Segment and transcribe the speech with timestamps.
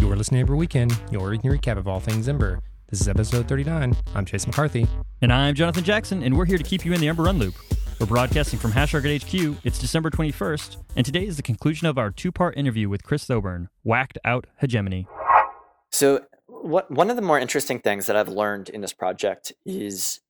[0.00, 2.60] You're listening to Ember Weekend, your weekly recap of all things Ember.
[2.88, 3.96] This is episode 39.
[4.14, 4.86] I'm Chase McCarthy.
[5.22, 7.54] And I'm Jonathan Jackson, and we're here to keep you in the Ember Run Loop.
[7.98, 9.56] We're broadcasting from Hashrocket HQ.
[9.64, 13.24] It's December 21st, and today is the conclusion of our two part interview with Chris
[13.24, 15.06] Thoburn, Whacked Out Hegemony.
[15.90, 20.20] So, what, one of the more interesting things that I've learned in this project is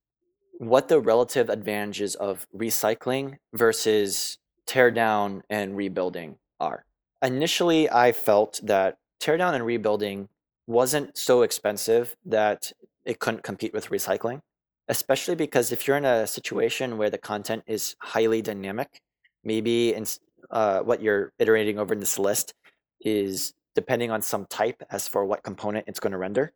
[0.58, 6.84] what the relative advantages of recycling versus teardown and rebuilding are.
[7.22, 10.28] Initially, I felt that teardown and rebuilding
[10.66, 12.72] wasn't so expensive that
[13.04, 14.40] it couldn't compete with recycling,
[14.88, 19.00] especially because if you're in a situation where the content is highly dynamic,
[19.44, 20.04] maybe in,
[20.50, 22.54] uh, what you're iterating over in this list
[23.00, 26.52] is depending on some type as for what component it's going to render.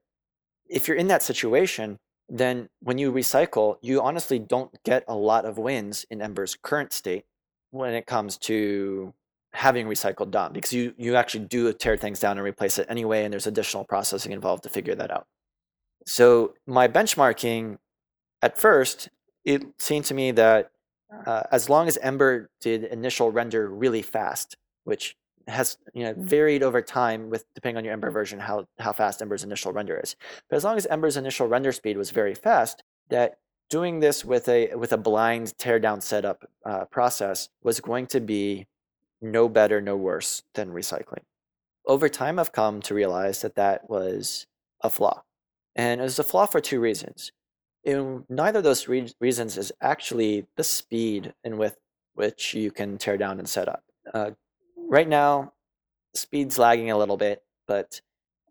[0.69, 1.99] If you're in that situation,
[2.29, 6.93] then when you recycle, you honestly don't get a lot of wins in Ember's current
[6.93, 7.25] state
[7.71, 9.15] when it comes to
[9.57, 13.25] having recycled DOM because you, you actually do tear things down and replace it anyway,
[13.25, 15.27] and there's additional processing involved to figure that out.
[16.05, 17.79] So my benchmarking,
[18.43, 19.09] at first,
[19.47, 20.73] it seemed to me that
[21.25, 25.17] uh, as long as Ember did initial render really fast, which
[25.49, 29.23] has you know varied over time with depending on your Ember version how how fast
[29.23, 30.17] Ember's initial render is.
[30.51, 33.39] But as long as Ember's initial render speed was very fast, that
[33.71, 38.67] doing this with a with a blind teardown setup uh, process was going to be
[39.21, 41.25] no better, no worse than recycling.
[41.87, 44.47] Over time, I've come to realize that that was
[44.81, 45.23] a flaw.
[45.75, 47.33] And it was a flaw for two reasons.
[47.85, 51.77] In neither of those re- reasons is actually the speed in with
[52.15, 53.85] which you can tear down and set up.
[54.13, 54.31] Uh,
[54.77, 55.53] right now,
[56.15, 58.01] speed's lagging a little bit, but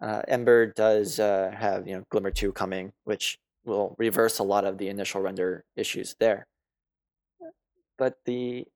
[0.01, 4.65] uh, Ember does uh, have you know Glimmer 2 coming, which will reverse a lot
[4.65, 6.47] of the initial render issues there.
[7.97, 8.67] But the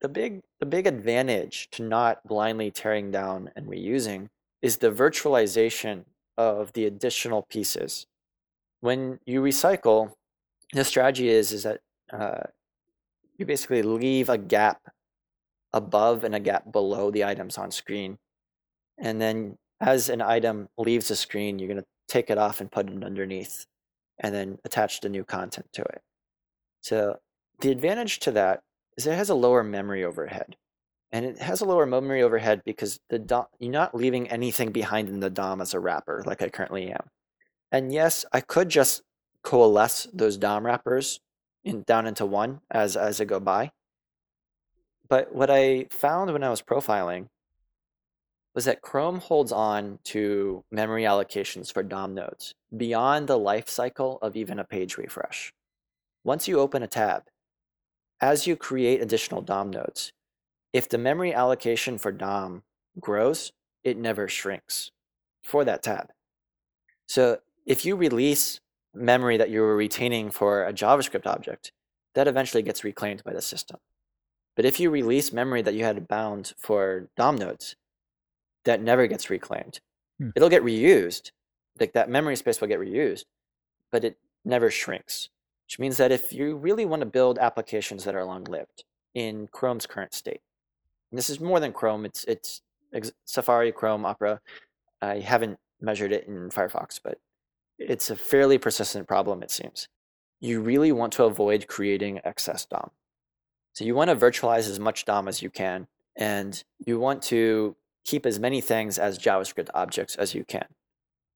[0.00, 4.28] the big the big advantage to not blindly tearing down and reusing
[4.62, 6.04] is the virtualization
[6.36, 8.06] of the additional pieces.
[8.80, 10.12] When you recycle,
[10.72, 11.80] the strategy is is that
[12.12, 12.44] uh,
[13.36, 14.80] you basically leave a gap
[15.72, 18.18] above and a gap below the items on screen,
[18.98, 22.70] and then as an item leaves the screen, you're going to take it off and
[22.70, 23.66] put it underneath,
[24.18, 26.02] and then attach the new content to it.
[26.82, 27.18] So
[27.60, 28.62] the advantage to that
[28.98, 30.56] is it has a lower memory overhead.
[31.10, 35.08] And it has a lower memory overhead because the DOM, you're not leaving anything behind
[35.08, 37.08] in the DOM as a wrapper like I currently am.
[37.72, 39.02] And yes, I could just
[39.42, 41.20] coalesce those DOM wrappers
[41.64, 43.70] in, down into one as, as I go by.
[45.08, 47.28] But what I found when I was profiling
[48.54, 54.18] was that Chrome holds on to memory allocations for DOM nodes beyond the life cycle
[54.20, 55.54] of even a page refresh.
[56.24, 57.22] Once you open a tab,
[58.20, 60.12] as you create additional DOM nodes,
[60.72, 62.62] if the memory allocation for DOM
[63.00, 63.52] grows,
[63.84, 64.90] it never shrinks
[65.42, 66.10] for that tab.
[67.06, 68.60] So if you release
[68.94, 71.72] memory that you were retaining for a JavaScript object,
[72.14, 73.78] that eventually gets reclaimed by the system.
[74.56, 77.76] But if you release memory that you had bound for DOM nodes,
[78.64, 79.80] that never gets reclaimed.
[80.18, 80.30] Hmm.
[80.34, 81.30] It'll get reused,
[81.78, 83.24] like that memory space will get reused,
[83.92, 85.28] but it never shrinks
[85.68, 89.48] which means that if you really want to build applications that are long lived in
[89.48, 90.40] Chrome's current state,
[91.10, 92.62] and this is more than Chrome, it's, it's
[93.26, 94.40] Safari, Chrome, Opera.
[95.02, 97.20] I haven't measured it in Firefox, but
[97.78, 99.88] it's a fairly persistent problem, it seems.
[100.40, 102.90] You really want to avoid creating excess DOM.
[103.74, 105.86] So you want to virtualize as much DOM as you can,
[106.16, 110.64] and you want to keep as many things as JavaScript objects as you can.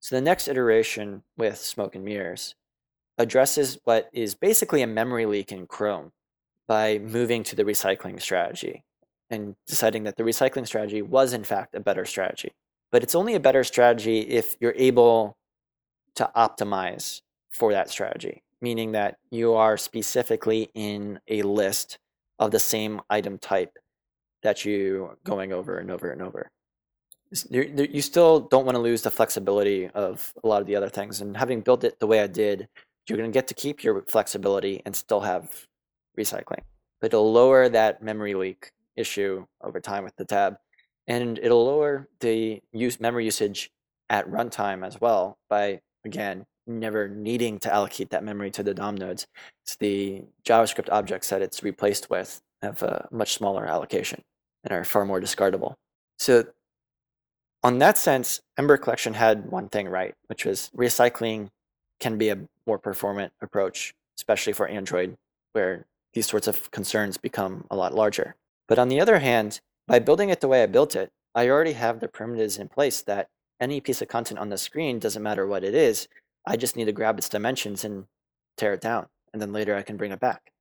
[0.00, 2.54] So the next iteration with Smoke and Mirrors
[3.18, 6.12] addresses what is basically a memory leak in Chrome
[6.66, 8.84] by moving to the recycling strategy
[9.30, 12.52] and deciding that the recycling strategy was, in fact, a better strategy.
[12.90, 15.36] But it's only a better strategy if you're able
[16.14, 21.98] to optimize for that strategy, meaning that you are specifically in a list
[22.38, 23.78] of the same item type
[24.42, 26.50] that you are going over and over and over.
[27.50, 31.22] You still don't want to lose the flexibility of a lot of the other things.
[31.22, 32.68] And having built it the way I did,
[33.08, 35.66] you're going to get to keep your flexibility and still have
[36.18, 36.60] recycling.
[37.00, 40.56] But it'll lower that memory leak issue over time with the tab.
[41.06, 43.70] And it'll lower the use memory usage
[44.08, 48.96] at runtime as well by, again, never needing to allocate that memory to the DOM
[48.96, 49.26] nodes.
[49.64, 54.22] It's the JavaScript objects that it's replaced with have a much smaller allocation
[54.64, 55.74] and are far more discardable.
[56.18, 56.44] So
[57.64, 61.48] on that sense, Ember Collection had one thing right, which was recycling
[62.00, 65.16] can be a more performant approach, especially for Android,
[65.52, 68.36] where these sorts of concerns become a lot larger.
[68.68, 71.72] But on the other hand, by building it the way I built it, I already
[71.72, 73.28] have the primitives in place that
[73.60, 76.08] any piece of content on the screen, doesn't matter what it is,
[76.46, 78.06] I just need to grab its dimensions and
[78.56, 79.06] tear it down.
[79.32, 80.52] And then later I can bring it back,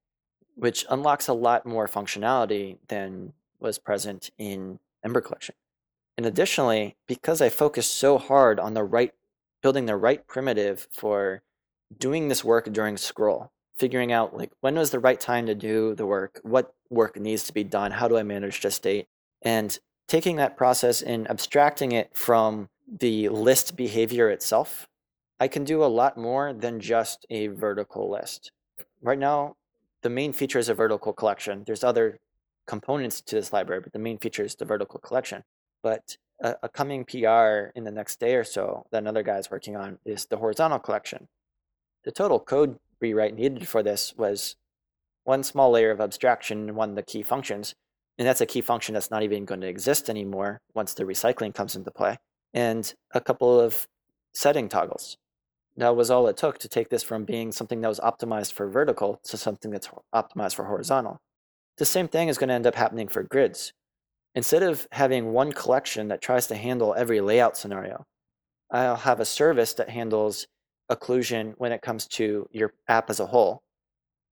[0.56, 5.56] which unlocks a lot more functionality than was present in Ember Collection.
[6.18, 9.13] And additionally, because I focused so hard on the right,
[9.62, 11.42] building the right primitive for
[11.97, 15.95] doing this work during scroll, figuring out like when was the right time to do
[15.95, 19.07] the work, what work needs to be done, how do I manage the state,
[19.41, 19.77] and
[20.07, 24.88] taking that process and abstracting it from the list behavior itself,
[25.39, 28.51] I can do a lot more than just a vertical list.
[29.01, 29.55] Right now,
[30.03, 31.63] the main feature is a vertical collection.
[31.65, 32.19] There's other
[32.67, 35.43] components to this library, but the main feature is the vertical collection.
[35.81, 39.49] But a, a coming PR in the next day or so that another guy is
[39.49, 41.27] working on is the horizontal collection.
[42.03, 44.56] The total code rewrite needed for this was
[45.24, 47.75] one small layer of abstraction in one of the key functions.
[48.18, 51.53] And that's a key function that's not even going to exist anymore once the recycling
[51.53, 52.18] comes into play.
[52.53, 53.88] And a couple of
[54.33, 55.18] setting toggles.
[55.77, 58.68] That was all it took to take this from being something that was optimized for
[58.68, 61.21] vertical to something that's optimized for horizontal.
[61.77, 63.74] The same thing is going to end up happening for grids.
[64.36, 68.06] Instead of having one collection that tries to handle every layout scenario,
[68.69, 70.48] I'll have a service that handles
[70.91, 73.63] occlusion when it comes to your app as a whole.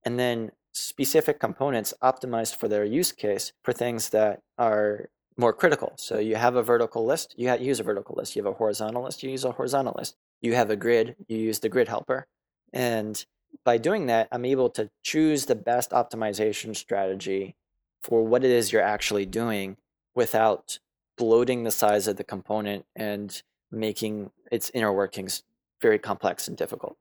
[0.06, 5.94] And then specific components optimized for their use case for things that are more critical.
[5.96, 8.36] So you have a vertical list, you use a vertical list.
[8.36, 10.16] You have a horizontal list, you use a horizontal list.
[10.42, 12.28] You have a grid, you use the grid helper.
[12.74, 13.24] And
[13.64, 17.56] by doing that, I'm able to choose the best optimization strategy
[18.04, 19.78] for what it is you're actually doing
[20.16, 20.80] without
[21.18, 23.42] bloating the size of the component and
[23.72, 25.44] making its inner workings
[25.82, 26.98] very complex and difficult.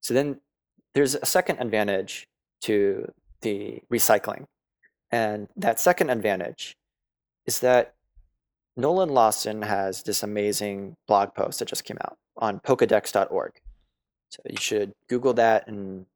[0.00, 0.40] So then
[0.94, 2.26] there's a second advantage
[2.62, 4.46] to the recycling.
[5.10, 6.76] And that second advantage
[7.46, 7.94] is that
[8.76, 13.52] Nolan Lawson has this amazing blog post that just came out on Pokedex.org.
[14.30, 16.06] So you should Google that and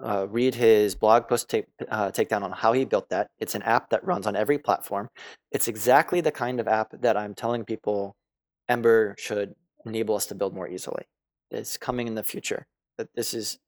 [0.00, 3.28] uh, read his blog post take, uh, takedown on how he built that.
[3.38, 5.08] It's an app that runs on every platform.
[5.52, 8.14] It's exactly the kind of app that I'm telling people
[8.68, 9.54] Ember should
[9.88, 11.04] enable us to build more easily.
[11.50, 12.66] It's coming in the future.
[12.96, 13.58] That this is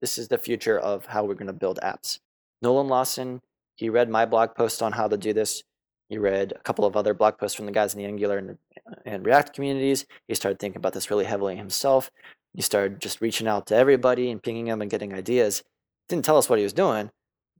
[0.00, 2.18] this is the future of how we're going to build apps.
[2.62, 3.40] Nolan Lawson,
[3.74, 5.62] he read my blog post on how to do this.
[6.08, 8.58] He read a couple of other blog posts from the guys in the Angular and,
[9.04, 10.06] and React communities.
[10.28, 12.10] He started thinking about this really heavily himself.
[12.54, 15.62] He started just reaching out to everybody and pinging them and getting ideas.
[16.08, 17.10] Didn't tell us what he was doing,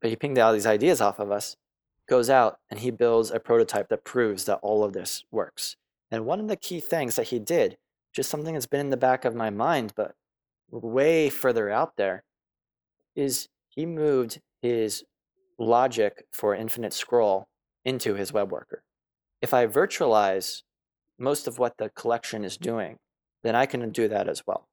[0.00, 1.56] but he pinged all these ideas off of us.
[2.08, 5.76] Goes out and he builds a prototype that proves that all of this works.
[6.10, 7.76] And one of the key things that he did,
[8.16, 10.14] just something that's been in the back of my mind, but
[10.70, 12.24] way further out there,
[13.14, 15.04] is he moved his
[15.58, 17.46] logic for infinite scroll
[17.84, 18.82] into his web worker.
[19.42, 20.62] If I virtualize
[21.18, 22.96] most of what the collection is doing,
[23.44, 24.66] then I can do that as well.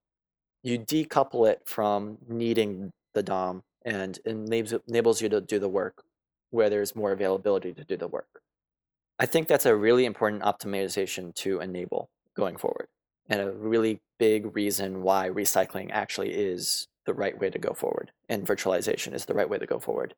[0.63, 6.03] You decouple it from needing the DOM and enables you to do the work
[6.49, 8.41] where there's more availability to do the work.
[9.19, 12.87] I think that's a really important optimization to enable going forward,
[13.29, 18.11] and a really big reason why recycling actually is the right way to go forward,
[18.29, 20.13] and virtualization is the right way to go forward.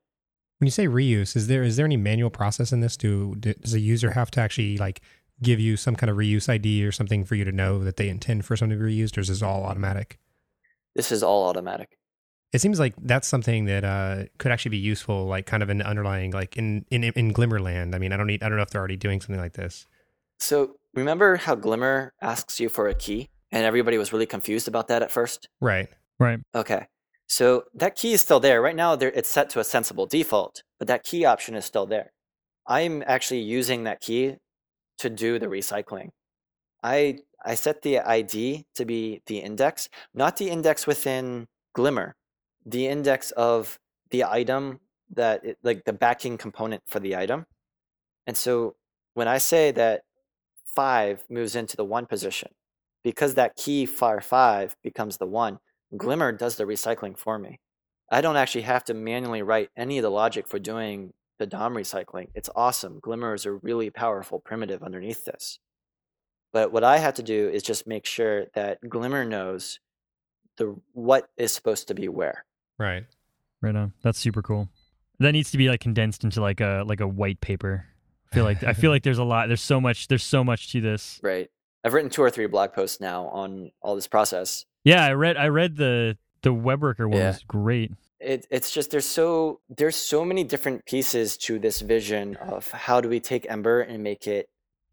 [0.59, 2.95] When you say reuse, is there is there any manual process in this?
[2.95, 5.01] Do does a user have to actually like
[5.41, 8.09] give you some kind of reuse ID or something for you to know that they
[8.09, 10.19] intend for something to be reused, or is this all automatic?
[10.95, 11.97] This is all automatic.
[12.53, 15.81] It seems like that's something that uh, could actually be useful, like kind of an
[15.81, 17.93] underlying, like in, in in Glimmerland.
[17.93, 19.87] I mean, I don't need, I don't know if they're already doing something like this.
[20.39, 24.87] So remember how Glimmer asks you for a key, and everybody was really confused about
[24.87, 25.47] that at first.
[25.61, 25.87] Right.
[26.19, 26.39] Right.
[26.53, 26.87] Okay.
[27.27, 28.61] So that key is still there.
[28.61, 32.11] Right now, it's set to a sensible default, but that key option is still there.
[32.67, 34.35] I'm actually using that key
[34.99, 36.09] to do the recycling.
[36.83, 42.15] I I set the ID to be the index, not the index within Glimmer,
[42.65, 43.77] the index of
[44.09, 44.79] the item
[45.11, 47.45] that it, like the backing component for the item.
[48.25, 48.75] And so
[49.13, 50.03] when I say that
[50.75, 52.49] five moves into the one position,
[53.03, 55.97] because that key far five becomes the one, mm-hmm.
[55.97, 57.59] Glimmer does the recycling for me.
[58.11, 61.73] I don't actually have to manually write any of the logic for doing the DOM
[61.73, 62.27] recycling.
[62.35, 62.99] It's awesome.
[63.01, 65.59] Glimmer is a really powerful primitive underneath this.
[66.53, 69.79] But what I have to do is just make sure that Glimmer knows
[70.57, 72.45] the what is supposed to be where.
[72.77, 73.03] Right.
[73.61, 73.93] Right on.
[74.03, 74.69] That's super cool.
[75.19, 77.85] That needs to be like condensed into like a like a white paper.
[78.31, 79.47] I feel like I feel like there's a lot.
[79.47, 80.07] There's so much.
[80.07, 81.19] There's so much to this.
[81.23, 81.49] Right.
[81.83, 84.65] I've written two or three blog posts now on all this process.
[84.83, 87.27] Yeah, I read I read the the web worker one yeah.
[87.27, 87.91] was great.
[88.19, 93.01] It, it's just there's so there's so many different pieces to this vision of how
[93.01, 94.49] do we take Ember and make it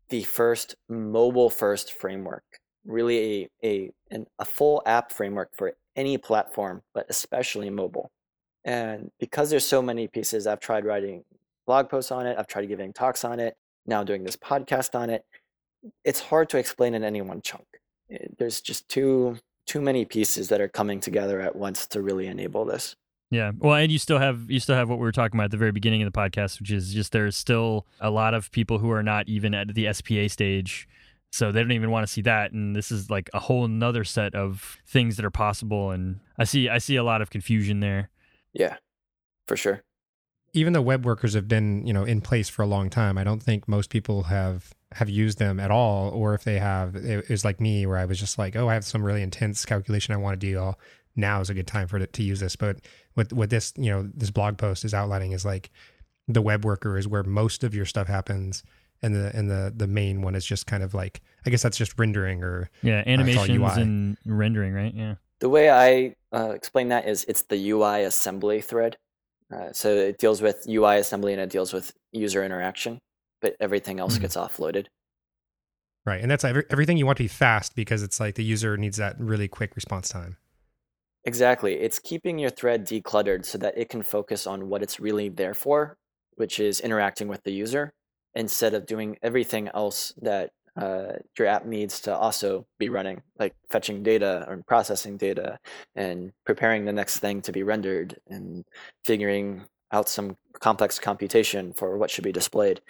[0.08, 2.44] the first mobile first framework,
[2.84, 8.10] really a, a, an, a full app framework for any platform, but especially mobile.
[8.64, 11.24] And because there's so many pieces, I've tried writing
[11.66, 14.94] blog posts on it, I've tried giving talks on it, now I'm doing this podcast
[14.94, 15.24] on it.
[16.04, 17.66] It's hard to explain in any one chunk.
[18.10, 22.26] Eh, there's just too too many pieces that are coming together at once to really
[22.26, 22.96] enable this.
[23.30, 23.52] Yeah.
[23.56, 25.56] Well, and you still have you still have what we were talking about at the
[25.56, 28.90] very beginning of the podcast, which is just there's still a lot of people who
[28.90, 30.88] are not even at the SPA stage.
[31.30, 32.52] So they don't even want to see that.
[32.52, 35.90] And this is like a whole nother set of things that are possible.
[35.90, 38.10] And I see I see a lot of confusion there.
[38.52, 38.76] Yeah,
[39.48, 39.82] for sure.
[40.54, 43.24] Even though web workers have been, you know, in place for a long time, I
[43.24, 47.28] don't think most people have have used them at all, or if they have, it
[47.30, 50.12] was like me where I was just like, oh, I have some really intense calculation
[50.12, 50.74] I want to do.
[51.16, 52.56] Now is a good time for it to use this.
[52.56, 52.78] But
[53.14, 55.70] what what this you know this blog post is outlining is like
[56.28, 58.62] the web worker is where most of your stuff happens,
[59.02, 61.76] and the and the the main one is just kind of like I guess that's
[61.76, 64.94] just rendering or yeah animations and rendering, right?
[64.94, 65.16] Yeah.
[65.40, 68.96] The way I uh, explain that is it's the UI assembly thread.
[69.52, 72.98] Uh, so it deals with UI assembly and it deals with user interaction
[73.42, 74.22] but everything else mm-hmm.
[74.22, 74.86] gets offloaded.
[76.06, 76.22] Right.
[76.22, 78.96] And that's every, everything you want to be fast because it's like the user needs
[78.96, 80.36] that really quick response time.
[81.24, 81.74] Exactly.
[81.74, 85.54] It's keeping your thread decluttered so that it can focus on what it's really there
[85.54, 85.96] for,
[86.34, 87.92] which is interacting with the user
[88.34, 93.54] instead of doing everything else that uh, your app needs to also be running, like
[93.70, 95.58] fetching data or processing data
[95.94, 98.64] and preparing the next thing to be rendered and
[99.04, 99.62] figuring
[99.92, 102.80] out some complex computation for what should be displayed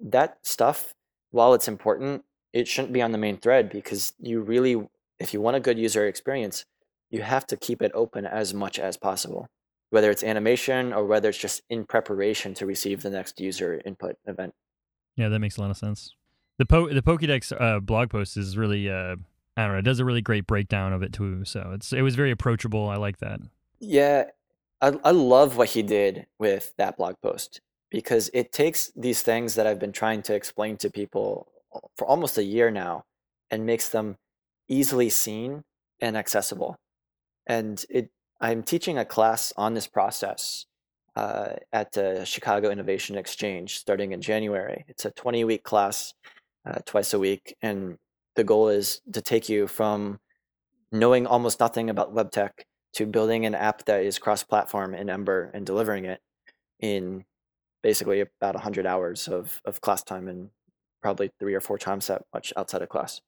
[0.00, 0.94] that stuff,
[1.30, 4.88] while it's important, it shouldn't be on the main thread because you really,
[5.18, 6.64] if you want a good user experience,
[7.10, 9.48] you have to keep it open as much as possible,
[9.90, 14.16] whether it's animation or whether it's just in preparation to receive the next user input
[14.26, 14.54] event.
[15.16, 16.14] Yeah, that makes a lot of sense.
[16.58, 19.16] The po- the Pokédex uh, blog post is really, uh,
[19.56, 21.44] I don't know, it does a really great breakdown of it too.
[21.44, 22.88] So it's it was very approachable.
[22.88, 23.40] I like that.
[23.78, 24.24] Yeah,
[24.80, 27.60] I I love what he did with that blog post
[27.90, 31.48] because it takes these things that I've been trying to explain to people
[31.96, 33.04] for almost a year now
[33.50, 34.16] and makes them
[34.68, 35.62] easily seen
[36.00, 36.76] and accessible.
[37.46, 38.10] And it,
[38.40, 40.66] I'm teaching a class on this process
[41.14, 44.84] uh, at the Chicago Innovation Exchange starting in January.
[44.88, 46.14] It's a 20 week class,
[46.66, 47.56] uh, twice a week.
[47.62, 47.98] And
[48.34, 50.20] the goal is to take you from
[50.92, 55.10] knowing almost nothing about web tech to building an app that is cross platform in
[55.10, 56.20] Ember and delivering it
[56.80, 57.24] in
[57.82, 60.50] basically about 100 hours of, of class time and
[61.02, 63.20] probably three or four times that much outside of class.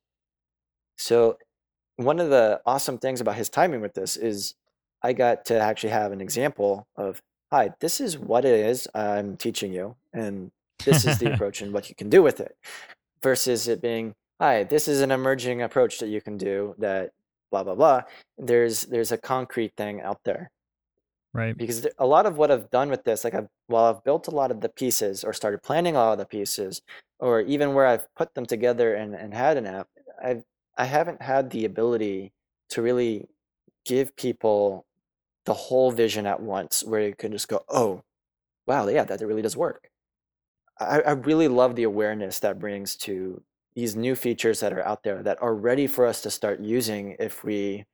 [0.97, 1.38] So
[1.97, 4.54] one of the awesome things about his timing with this is
[5.02, 9.37] I got to actually have an example of, hi, this is what it is I'm
[9.37, 10.50] teaching you, and
[10.85, 12.57] this is the approach and what you can do with it,
[13.22, 17.12] versus it being, hi, this is an emerging approach that you can do that
[17.50, 18.02] blah blah blah.
[18.37, 20.50] There's there's a concrete thing out there.
[21.34, 21.56] Right.
[21.56, 24.30] Because a lot of what i've done with this like i've while i've built a
[24.30, 26.80] lot of the pieces or started planning a lot of the pieces
[27.20, 29.88] or even where i've put them together and, and had an app
[30.25, 30.42] i
[30.78, 32.32] i haven't had the ability
[32.70, 33.28] to really
[33.84, 34.87] give people
[35.44, 38.02] the whole vision at once where you can just go oh
[38.66, 39.90] wow yeah that really does work
[40.80, 43.42] I, I really love the awareness that brings to
[43.75, 47.16] these new features that are out there that are ready for us to start using
[47.18, 47.85] if we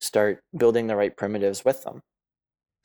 [0.00, 2.02] start building the right primitives with them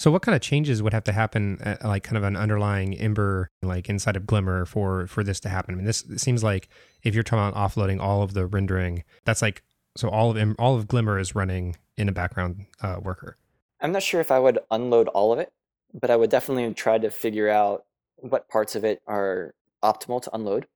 [0.04, 2.94] so, what kind of changes would have to happen, at, like kind of an underlying
[2.96, 5.76] Ember, like inside of Glimmer, for for this to happen?
[5.76, 6.68] I mean, this seems like
[7.04, 9.64] if you're talking about offloading all of the rendering, that's like
[9.96, 13.38] so all of all of Glimmer is running in a background uh, worker.
[13.80, 15.54] I'm not sure if I would unload all of it,
[15.94, 17.86] but I would definitely try to figure out
[18.24, 19.54] what parts of it are
[19.84, 20.68] optimal to unload.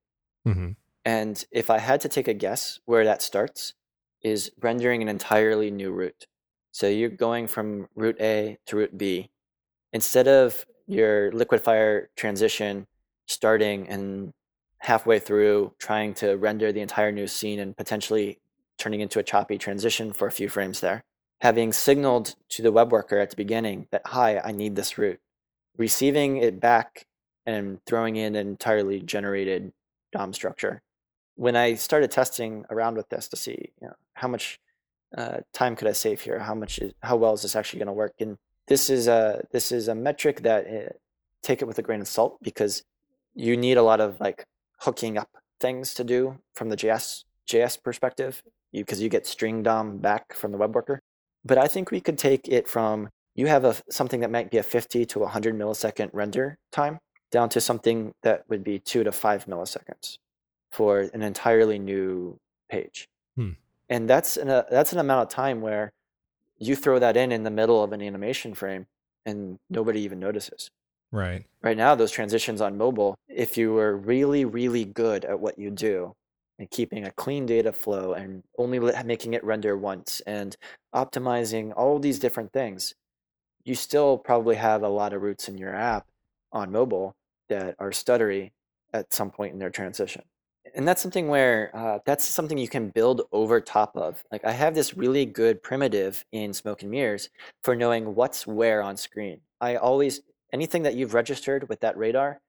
[0.48, 0.72] Mm-hmm.
[1.06, 3.74] And if I had to take a guess, where that starts
[4.22, 6.28] is rendering an entirely new route.
[6.72, 9.30] So you're going from route A to route B.
[9.94, 12.88] Instead of your Liquidfire transition
[13.26, 14.34] starting and
[14.80, 18.40] halfway through trying to render the entire new scene and potentially
[18.78, 21.04] turning into a choppy transition for a few frames there.
[21.42, 25.20] Having signaled to the web worker at the beginning that, hi, I need this route,
[25.78, 27.06] receiving it back
[27.48, 29.72] and throwing in an entirely generated
[30.12, 30.82] DOM structure.
[31.36, 34.60] When I started testing around with this to see you know, how much
[35.18, 36.40] uh, time could I save here?
[36.40, 38.16] How much is how well is this actually going to work?
[38.20, 38.38] And
[38.68, 40.94] this is a this is a metric that uh,
[41.42, 42.84] take it with a grain of salt because
[43.34, 44.46] you need a lot of like
[44.80, 49.64] hooking up things to do from the JS JS perspective because you, you get string
[49.64, 51.00] DOM back from the web worker.
[51.46, 54.58] But I think we could take it from you have a something that might be
[54.58, 57.00] a 50 to 100 millisecond render time
[57.32, 60.18] down to something that would be two to five milliseconds.
[60.72, 63.08] for an entirely new page.
[63.36, 63.52] Hmm.
[63.90, 65.92] And that's an, a, that's an amount of time where
[66.58, 68.86] you throw that in in the middle of an animation frame
[69.26, 70.70] and nobody even notices.
[71.12, 71.46] Right.
[71.62, 75.72] Right now, those transitions on mobile, if you were really, really good at what you
[75.72, 76.14] do
[76.60, 80.58] and keeping a clean data flow and only making it render once and
[80.94, 82.94] optimizing all these different things,
[83.64, 86.06] you still probably have a lot of routes in your app
[86.52, 87.16] on mobile
[87.50, 88.52] that are stuttery
[88.94, 90.24] at some point in their transition.
[90.76, 94.24] And that's something where uh, that's something you can build over top of.
[94.32, 97.30] Like I have this really good primitive in Smoke and Mirrors
[97.64, 99.40] for knowing what's where on screen.
[99.62, 100.22] I always
[100.54, 102.42] anything that you've registered with that radar,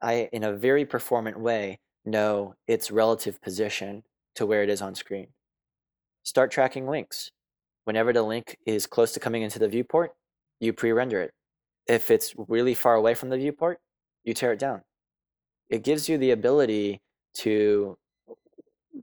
[0.00, 4.02] I in a very performant way know its relative position
[4.36, 5.28] to where it is on screen.
[6.22, 7.30] Start tracking links.
[7.84, 10.12] Whenever the link is close to coming into the viewport,
[10.58, 11.32] you pre-render it.
[11.86, 13.78] If it's really far away from the viewport,
[14.24, 14.82] you tear it down.
[15.68, 17.00] It gives you the ability
[17.38, 17.98] to,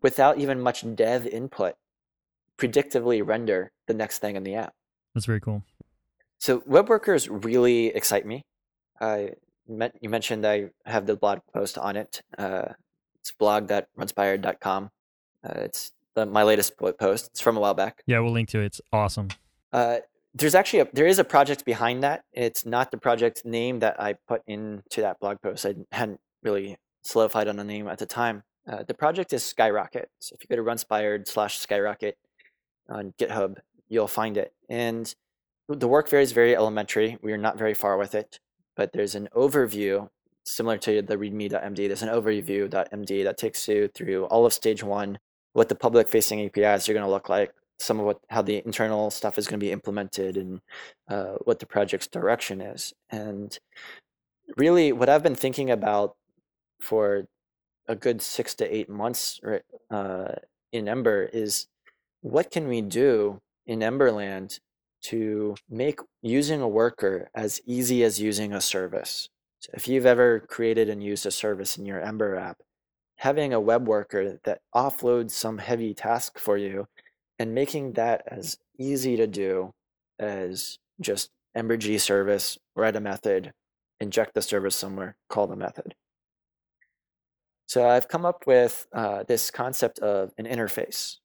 [0.01, 1.75] without even much dev input,
[2.57, 4.73] predictively render the next thing in the app.
[5.13, 5.63] That's very cool.
[6.37, 8.43] So web workers really excite me.
[8.99, 9.31] I
[9.67, 12.21] met, you mentioned I have the blog post on it.
[12.37, 12.69] Uh,
[13.19, 14.89] it's blog.runspired.com.
[15.43, 17.27] Uh, it's the, my latest blog post.
[17.27, 18.03] It's from a while back.
[18.07, 18.65] Yeah, we'll link to it.
[18.65, 19.29] It's awesome.
[19.71, 19.97] Uh,
[20.33, 22.23] there's actually a, there is a project behind that.
[22.31, 25.65] It's not the project name that I put into that blog post.
[25.65, 28.43] I hadn't really solidified on a name at the time.
[28.69, 30.09] Uh, the project is Skyrocket.
[30.19, 32.17] So if you go to runspired slash Skyrocket
[32.89, 33.57] on GitHub,
[33.89, 34.53] you'll find it.
[34.69, 35.13] And
[35.67, 37.17] the work very is very elementary.
[37.21, 38.39] We are not very far with it,
[38.75, 40.09] but there's an overview
[40.43, 41.75] similar to the readme.md.
[41.75, 45.19] There's an overview.md that takes you through all of stage one,
[45.53, 48.61] what the public facing APIs are going to look like, some of what how the
[48.65, 50.61] internal stuff is going to be implemented, and
[51.09, 52.93] uh, what the project's direction is.
[53.09, 53.57] And
[54.57, 56.15] really, what I've been thinking about
[56.79, 57.25] for
[57.87, 59.39] a good six to eight months
[59.89, 60.33] uh,
[60.71, 61.67] in Ember is
[62.21, 64.59] what can we do in Emberland
[65.01, 69.29] to make using a worker as easy as using a service.
[69.59, 72.57] So if you've ever created and used a service in your Ember app,
[73.17, 76.87] having a web worker that offloads some heavy task for you
[77.41, 79.73] and making that as easy to do
[80.19, 83.51] as just Ember G service, write a method,
[83.99, 85.95] inject the service somewhere, call the method.
[87.65, 91.15] So I've come up with uh, this concept of an interface.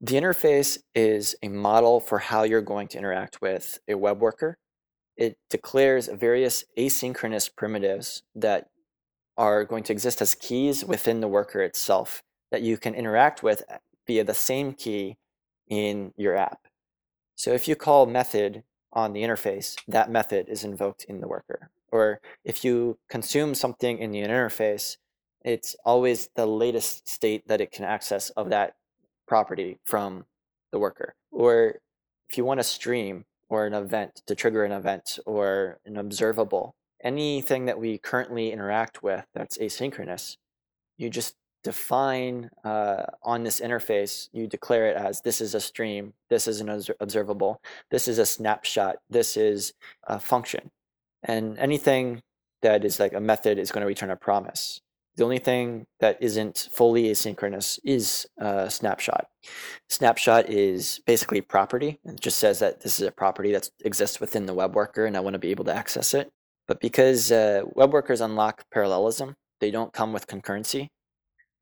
[0.00, 4.56] The interface is a model for how you're going to interact with a web worker.
[5.14, 8.68] It declares various asynchronous primitives that
[9.36, 13.62] are going to exist as keys within the worker itself that you can interact with
[14.06, 15.16] via the same key
[15.68, 16.60] in your app.
[17.36, 21.70] So if you call method on the interface, that method is invoked in the worker.
[21.90, 24.96] Or if you consume something in the interface,
[25.44, 28.74] it's always the latest state that it can access of that
[29.26, 30.24] property from
[30.72, 31.14] the worker.
[31.30, 31.80] Or
[32.28, 36.74] if you want a stream or an event to trigger an event or an observable,
[37.02, 40.36] anything that we currently interact with that's asynchronous,
[40.96, 46.12] you just define uh, on this interface, you declare it as this is a stream,
[46.30, 46.68] this is an
[47.00, 49.72] observable, this is a snapshot, this is
[50.04, 50.70] a function.
[51.24, 52.22] And anything
[52.62, 54.80] that is like a method is going to return a promise.
[55.16, 59.28] The only thing that isn't fully asynchronous is a snapshot.
[59.88, 61.98] Snapshot is basically property.
[62.04, 65.16] It just says that this is a property that exists within the web worker and
[65.16, 66.30] I want to be able to access it.
[66.66, 70.88] But because uh, web workers unlock parallelism, they don't come with concurrency.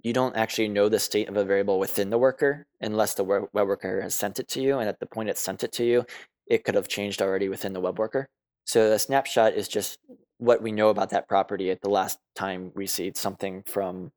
[0.02, 3.48] You don't actually know the state of a variable within the worker unless the web
[3.52, 4.78] worker has sent it to you.
[4.78, 6.04] And at the point it sent it to you,
[6.46, 8.28] it could have changed already within the web worker.
[8.64, 9.98] So the snapshot is just
[10.38, 14.10] what we know about that property at the last time we see something from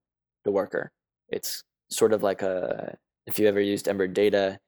[0.44, 0.92] the worker.
[1.30, 4.60] It's sort of like a if you ever used Ember data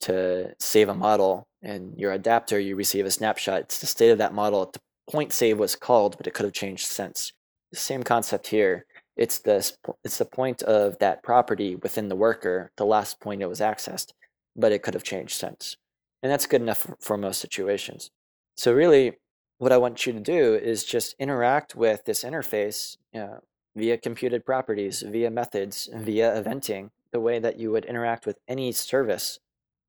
[0.00, 3.62] to save a model and your adapter, you receive a snapshot.
[3.62, 6.44] It's the state of that model at the point save was called, but it could
[6.44, 7.32] have changed since.
[7.72, 8.86] Same concept here.
[9.16, 9.72] It's the
[10.02, 14.12] it's the point of that property within the worker, the last point it was accessed,
[14.56, 15.76] but it could have changed since.
[16.22, 18.10] And that's good enough for, for most situations.
[18.56, 19.18] So really,
[19.58, 23.40] what I want you to do is just interact with this interface you know,
[23.76, 28.72] via computed properties, via methods, via eventing, the way that you would interact with any
[28.72, 29.38] service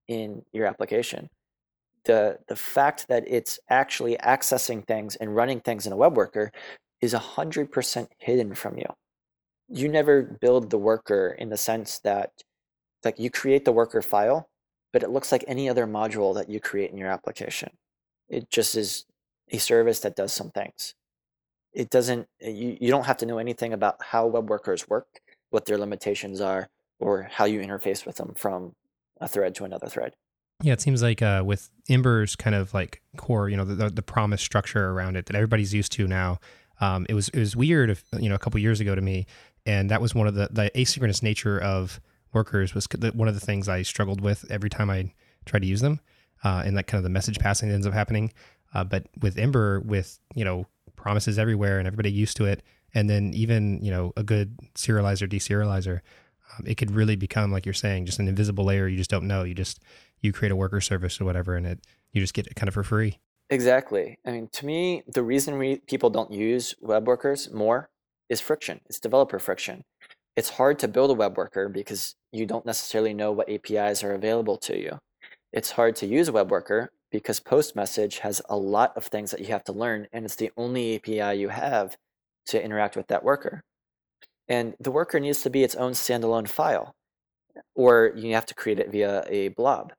[0.08, 1.30] in your application.
[2.06, 6.52] The, the fact that it's actually accessing things and running things in a web worker
[7.02, 8.86] is 100% hidden from you.
[9.68, 12.32] You never build the worker in the sense that
[13.04, 14.50] like you create the worker file,
[14.94, 17.70] but it looks like any other module that you create in your application.
[18.30, 19.06] It just is
[19.52, 20.96] a service that does some things.
[21.74, 25.08] It doesn't, you, you don't have to know anything about how web workers work.
[25.56, 26.68] what their limitations are
[27.00, 28.74] or how you interface with them from
[29.22, 30.14] a thread to another thread.
[30.62, 34.02] Yeah, it seems like uh, with Ember's kind of like core, you know, the, the
[34.02, 36.40] promise structure around it that everybody's used to now.
[36.82, 39.26] Um, it was it was weird, if, you know, a couple years ago to me,
[39.66, 42.00] and that was one of the the asynchronous nature of
[42.34, 45.14] workers was one of the things I struggled with every time I
[45.46, 46.00] tried to use them,
[46.44, 48.32] uh, and that kind of the message passing ends up happening.
[48.74, 52.62] Uh, but with Ember, with you know promises everywhere and everybody used to it,
[52.94, 56.02] and then even you know a good serializer deserializer,
[56.58, 59.28] um, it could really become like you're saying, just an invisible layer you just don't
[59.28, 59.44] know.
[59.44, 59.82] You just
[60.22, 61.80] you create a worker service or whatever, and it
[62.12, 63.20] you just get it kind of for free.
[63.50, 64.18] Exactly.
[64.26, 67.92] I mean, to me, the reason we, people don't use web workers more
[68.30, 68.82] is friction.
[68.88, 69.84] It's developer friction.
[70.36, 74.14] It's hard to build a web worker because you don't necessarily know what APIs are
[74.14, 75.00] available to you.
[75.54, 79.32] It's hard to use a web worker because post message has a lot of things
[79.32, 81.96] that you have to learn, and it's the only API you have
[82.48, 83.64] to interact with that worker.
[84.50, 86.94] And the worker needs to be its own standalone file,
[87.74, 89.94] or you have to create it via a blob.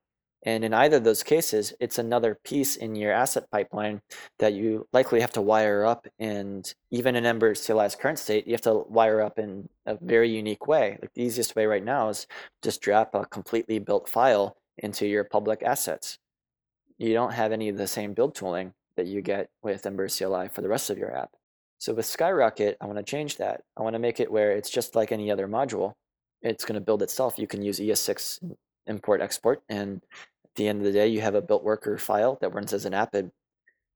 [0.47, 4.01] And in either of those cases, it's another piece in your asset pipeline
[4.39, 6.07] that you likely have to wire up.
[6.21, 10.31] And even in Ember CLI's current state, you have to wire up in a very
[10.31, 10.99] unique way.
[11.03, 12.29] Like the easiest way right now is
[12.63, 16.19] just drop a completely built file into your public assets.
[16.97, 20.49] You don't have any of the same build tooling that you get with Ember CLI
[20.49, 21.31] for the rest of your app.
[21.79, 23.63] So with Skyrocket, I want to change that.
[23.77, 25.95] I want to make it where it's just like any other module.
[26.41, 27.37] It's going to build itself.
[27.37, 28.55] You can use ES6
[28.87, 30.01] import export and
[30.57, 32.95] the end of the day, you have a built worker file that runs as an
[32.95, 33.14] app.
[33.14, 33.31] And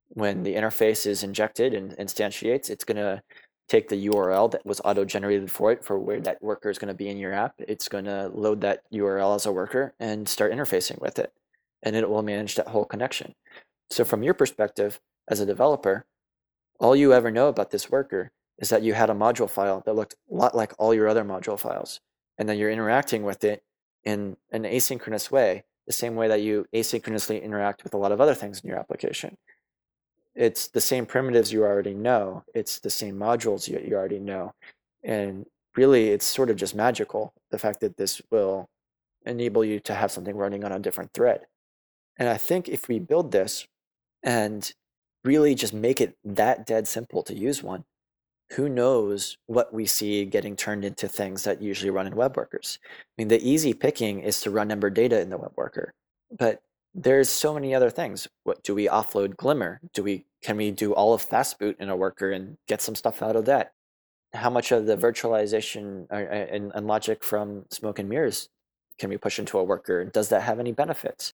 [0.09, 3.23] when the interface is injected and instantiates, it's going to
[3.69, 6.89] take the URL that was auto generated for it for where that worker is going
[6.89, 7.55] to be in your app.
[7.59, 11.33] It's going to load that URL as a worker and start interfacing with it.
[11.83, 13.35] And it will manage that whole connection.
[13.91, 16.05] So, from your perspective as a developer,
[16.79, 19.95] all you ever know about this worker is that you had a module file that
[19.95, 22.01] looked a lot like all your other module files.
[22.37, 23.63] And then you're interacting with it
[24.05, 28.21] in an asynchronous way the same way that you asynchronously interact with a lot of
[28.21, 29.37] other things in your application.
[30.35, 32.45] It's the same primitives you already know.
[32.55, 34.53] It's the same modules you, you already know.
[35.03, 38.69] And really, it's sort of just magical, the fact that this will
[39.27, 41.47] enable you to have something running on a different thread.
[42.17, 43.67] And I think if we build this
[44.23, 44.73] and
[45.25, 47.85] really just make it that dead simple to use one,
[48.53, 52.79] who knows what we see getting turned into things that usually run in web workers.
[52.85, 55.93] I mean, the easy picking is to run Ember Data in the web worker,
[56.37, 56.63] but
[56.95, 58.27] there's so many other things.
[58.45, 59.81] What do we offload Glimmer?
[59.95, 63.23] Do we can we do all of Fastboot in a worker and get some stuff
[63.23, 63.73] out of that?
[64.33, 68.49] How much of the virtualization uh, uh, and, and logic from smoke and mirrors
[68.99, 70.05] can we push into a worker?
[70.05, 71.30] Does that have any benefits?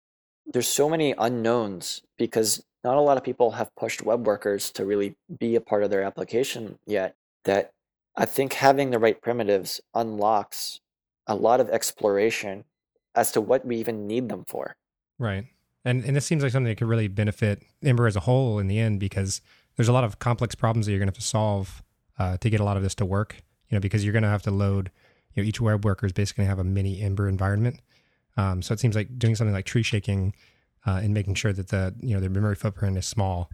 [0.45, 4.86] There's so many unknowns because not a lot of people have pushed web workers to
[4.86, 7.73] really be a part of their application yet that
[8.15, 10.82] I think having the right primitives unlocks
[11.27, 12.65] a lot of exploration
[13.15, 14.75] as to what we even need them for.
[15.19, 15.45] Right.
[15.86, 18.67] And and this seems like something that could really benefit Ember as a whole in
[18.67, 19.41] the end because
[19.75, 21.82] there's a lot of complex problems that you're going to have to solve
[22.19, 23.38] uh, to get a lot of this to work.
[23.69, 24.91] You know, because you're going to have to load.
[25.34, 27.80] You know, each web worker is basically going to have a mini Ember environment.
[28.37, 30.33] Um, so it seems like doing something like tree shaking
[30.85, 33.49] uh, and making sure that the you know the memory footprint is small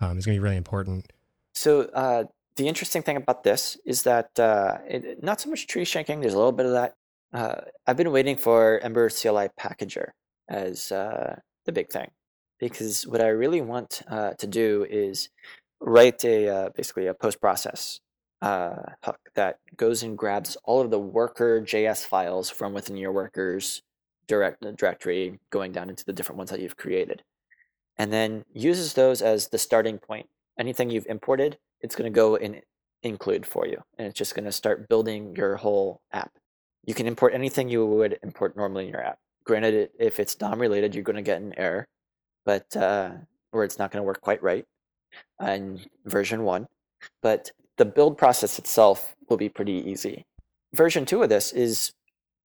[0.00, 1.12] um, is going to be really important.
[1.54, 2.24] So uh,
[2.56, 6.20] the interesting thing about this is that uh, it, not so much tree shaking.
[6.20, 6.94] There's a little bit of that.
[7.32, 10.10] Uh, I've been waiting for Ember CLI Packager
[10.48, 12.10] as uh, the big thing
[12.58, 15.28] because what I really want uh, to do is
[15.80, 18.00] write a basically a post process
[18.42, 23.82] hook that goes and grabs all of the worker JS files from within your workers
[24.30, 27.24] direct directory going down into the different ones that you've created.
[27.98, 30.28] And then uses those as the starting point.
[30.56, 32.62] Anything you've imported, it's going to go and
[33.02, 33.82] include for you.
[33.98, 36.32] And it's just going to start building your whole app.
[36.86, 39.18] You can import anything you would import normally in your app.
[39.44, 41.88] Granted, if it's DOM related, you're going to get an error,
[42.44, 43.10] but uh,
[43.52, 44.64] or it's not going to work quite right
[45.44, 46.68] in version one.
[47.20, 50.24] But the build process itself will be pretty easy.
[50.72, 51.92] Version two of this is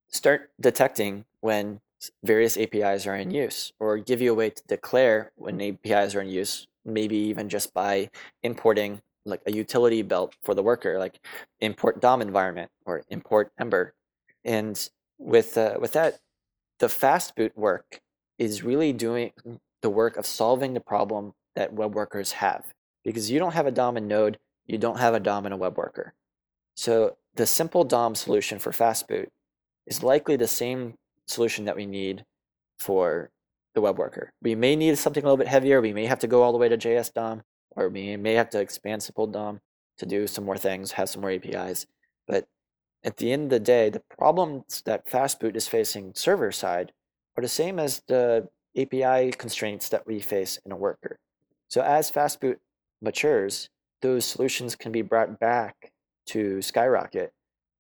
[0.10, 1.82] start detecting when
[2.24, 6.22] various APIs are in use, or give you a way to declare when APIs are
[6.22, 8.10] in use, maybe even just by
[8.44, 11.20] importing like a utility belt for the worker, like
[11.60, 13.94] import DOM environment or import Ember.
[14.44, 16.20] And with uh, with that,
[16.80, 18.02] the fast boot work
[18.38, 19.32] is really doing
[19.82, 22.66] the work of solving the problem that web workers have.
[23.04, 25.58] Because you don't have a DOM in Node, you don't have a DOM in a
[25.58, 26.14] web worker.
[26.76, 29.32] So the simple DOM solution for fast boot
[29.88, 30.96] is likely the same
[31.28, 32.26] solution that we need
[32.80, 33.30] for
[33.74, 34.32] the web worker.
[34.42, 35.82] We may need something a little bit heavier.
[35.82, 37.44] We may have to go all the way to JS DOM,
[37.76, 39.60] or we may have to expand simple DOM
[39.98, 41.86] to do some more things, have some more APIs.
[42.28, 42.48] But
[43.04, 46.92] at the end of the day, the problems that Fastboot is facing server side
[47.38, 51.20] are the same as the API constraints that we face in a worker.
[51.68, 52.58] So as Fastboot
[53.02, 53.70] matures,
[54.02, 55.92] those solutions can be brought back
[56.28, 57.32] to Skyrocket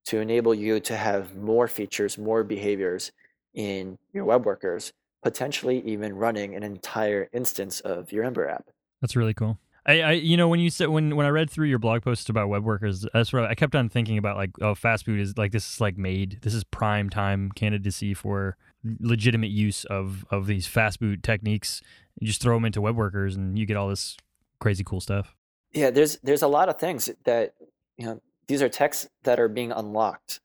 [0.05, 3.11] to enable you to have more features, more behaviors
[3.53, 8.69] in your web workers, potentially even running an entire instance of your Ember app.
[9.01, 9.57] That's really cool.
[9.87, 12.27] I, I, you know, when you said when when I read through your blog posts
[12.29, 14.35] about web workers, that's what I kept on thinking about.
[14.35, 16.39] Like, oh, Fastboot is like this is like made.
[16.41, 18.57] This is prime time candidacy for
[18.99, 21.81] legitimate use of of these Fastboot techniques.
[22.19, 24.17] You just throw them into web workers, and you get all this
[24.59, 25.35] crazy cool stuff.
[25.71, 27.53] Yeah, there's there's a lot of things that
[27.97, 28.21] you know.
[28.47, 30.39] These are texts that are being unlocked.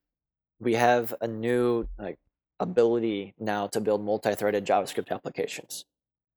[0.59, 2.19] We have a new like
[2.59, 5.85] ability now to build multi-threaded JavaScript applications.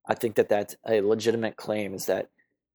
[0.06, 1.94] I think that that's a legitimate claim.
[1.94, 2.30] Is that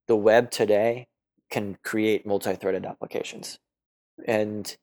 [0.06, 1.06] the web today
[1.50, 3.58] can create multi-threaded applications,
[4.26, 4.76] and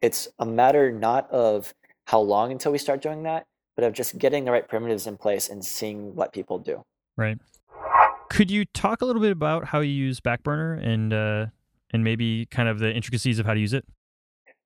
[0.00, 1.74] it's a matter not of
[2.06, 3.46] how long until we start doing that,
[3.76, 6.84] but of just getting the right primitives in place and seeing what people do.
[7.16, 7.38] Right.
[8.30, 11.46] Could you talk a little bit about how you use Backburner and uh,
[11.92, 13.84] and maybe kind of the intricacies of how to use it?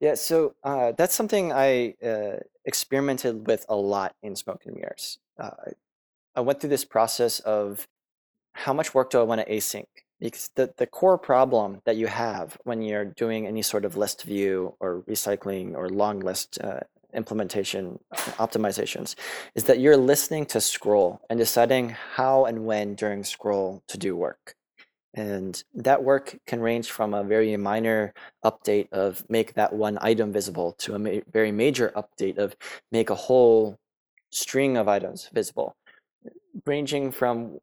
[0.00, 5.18] Yeah, so uh, that's something I uh, experimented with a lot in Smoke and Mirrors.
[5.38, 5.50] Uh,
[6.34, 7.88] I went through this process of
[8.52, 9.86] how much work do I want to async?
[10.20, 14.22] Because the, the core problem that you have when you're doing any sort of list
[14.22, 16.80] view or recycling or long list uh,
[17.12, 17.98] implementation
[18.38, 19.14] optimizations
[19.54, 24.16] is that you're listening to scroll and deciding how and when during scroll to do
[24.16, 24.54] work.
[25.16, 28.12] And that work can range from a very minor
[28.44, 32.54] update of make that one item visible to a ma- very major update of
[32.92, 33.78] make a whole
[34.30, 35.74] string of items visible,
[36.66, 37.58] ranging from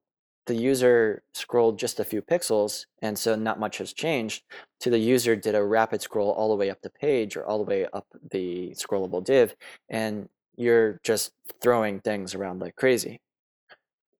[0.47, 4.43] the user scrolled just a few pixels, and so not much has changed,
[4.79, 7.59] to the user did a rapid scroll all the way up the page or all
[7.59, 9.55] the way up the scrollable div,
[9.89, 13.21] and you're just throwing things around like crazy.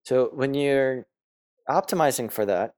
[0.03, 1.05] So when you're
[1.67, 2.73] optimizing for that,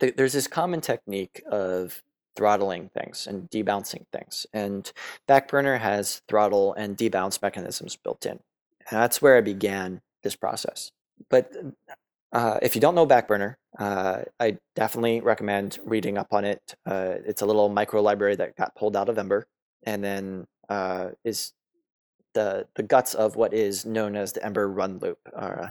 [0.00, 2.02] th- there's this common technique of
[2.36, 4.46] throttling things and debouncing things.
[4.52, 4.90] And
[5.28, 8.40] Backburner has throttle and debounce mechanisms built in.
[8.90, 10.92] And that's where I began this process.
[11.28, 11.52] But
[12.32, 16.74] uh, if you don't know Backburner, uh, I definitely recommend reading up on it.
[16.86, 19.46] Uh, it's a little micro library that got pulled out of Ember
[19.84, 21.52] and then uh, is
[22.32, 25.18] the the guts of what is known as the Ember run loop.
[25.34, 25.68] Uh,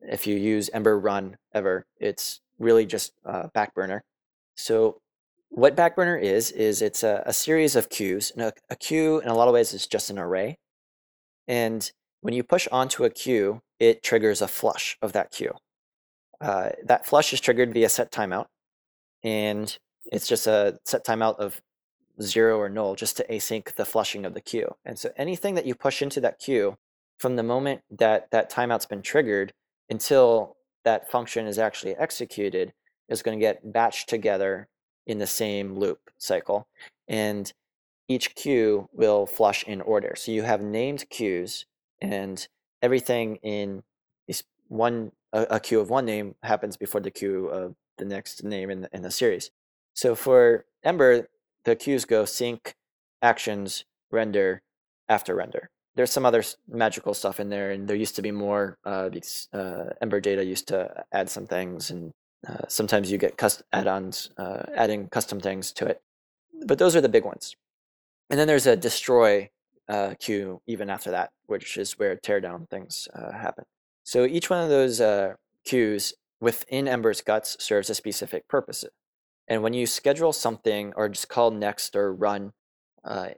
[0.00, 4.00] if you use Ember run ever, it's really just uh, Backburner.
[4.56, 5.00] So
[5.48, 8.32] what Backburner is is it's a, a series of queues.
[8.32, 10.58] And a, a queue, in a lot of ways, is just an array.
[11.46, 11.90] And
[12.20, 15.54] when you push onto a queue, it triggers a flush of that queue.
[16.40, 18.46] Uh, that flush is triggered via set timeout,
[19.22, 19.78] and
[20.12, 21.60] it's just a set timeout of
[22.20, 24.74] zero or null just to async the flushing of the queue.
[24.84, 26.76] And so anything that you push into that queue
[27.18, 29.52] from the moment that that timeout's been triggered
[29.88, 30.55] until
[30.86, 32.72] that function is actually executed
[33.08, 34.68] is going to get batched together
[35.04, 36.68] in the same loop cycle.
[37.08, 37.52] And
[38.08, 40.14] each queue will flush in order.
[40.16, 41.66] So you have named queues,
[42.00, 42.46] and
[42.80, 43.82] everything in
[44.68, 48.70] one a, a, queue of one name happens before the queue of the next name
[48.70, 49.50] in the, in the series.
[49.94, 51.28] So for Ember,
[51.64, 52.74] the queues go sync,
[53.22, 54.62] actions, render,
[55.08, 55.70] after render.
[55.96, 59.48] There's some other magical stuff in there, and there used to be more uh, because
[59.54, 62.12] uh, Ember Data used to add some things, and
[62.46, 66.02] uh, sometimes you get custom add-ons uh, adding custom things to it.
[66.66, 67.56] But those are the big ones.
[68.28, 69.48] And then there's a destroy
[69.88, 73.64] uh, queue even after that, which is where teardown things uh, happen.
[74.04, 75.00] So each one of those
[75.64, 78.84] queues within Ember's guts serves a specific purpose.
[79.48, 82.52] And when you schedule something or just call next or run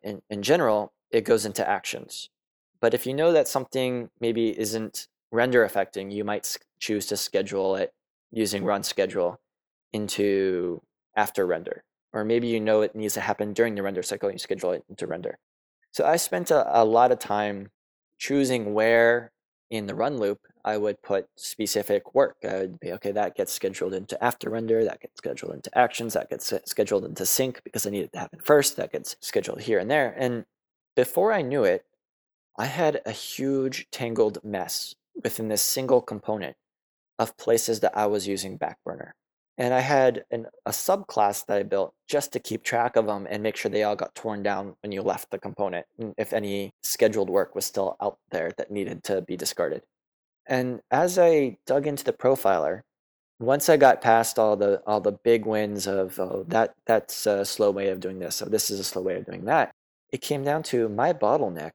[0.02, 2.30] in, in general, it goes into actions.
[2.80, 7.76] But if you know that something maybe isn't render affecting, you might choose to schedule
[7.76, 7.92] it
[8.30, 9.40] using run schedule
[9.92, 10.82] into
[11.16, 11.84] after render.
[12.12, 14.72] Or maybe you know it needs to happen during the render cycle and you schedule
[14.72, 15.38] it into render.
[15.92, 17.70] So I spent a, a lot of time
[18.18, 19.32] choosing where
[19.70, 22.36] in the run loop I would put specific work.
[22.44, 26.14] I would be, okay, that gets scheduled into after render, that gets scheduled into actions,
[26.14, 29.60] that gets scheduled into sync because I need it to happen first, that gets scheduled
[29.62, 30.14] here and there.
[30.16, 30.44] And
[30.94, 31.84] before I knew it,
[32.58, 36.56] I had a huge tangled mess within this single component
[37.16, 39.12] of places that I was using Backburner.
[39.56, 43.26] And I had an, a subclass that I built just to keep track of them
[43.30, 46.72] and make sure they all got torn down when you left the component, if any
[46.82, 49.82] scheduled work was still out there that needed to be discarded.
[50.46, 52.82] And as I dug into the profiler,
[53.40, 57.44] once I got past all the all the big wins of oh that that's a
[57.44, 59.70] slow way of doing this, so this is a slow way of doing that,
[60.10, 61.72] it came down to my bottleneck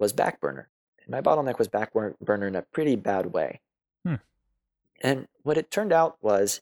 [0.00, 0.66] was Backburner.
[1.02, 3.60] And my bottleneck was Backburner in a pretty bad way.
[4.04, 4.16] Hmm.
[5.00, 6.60] And what it turned out was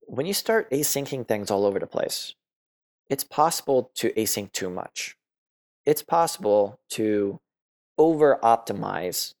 [0.00, 2.34] when you start asyncing things all over the place,
[3.08, 5.16] it's possible to async too much.
[5.84, 7.40] It's possible to
[7.98, 9.34] over optimize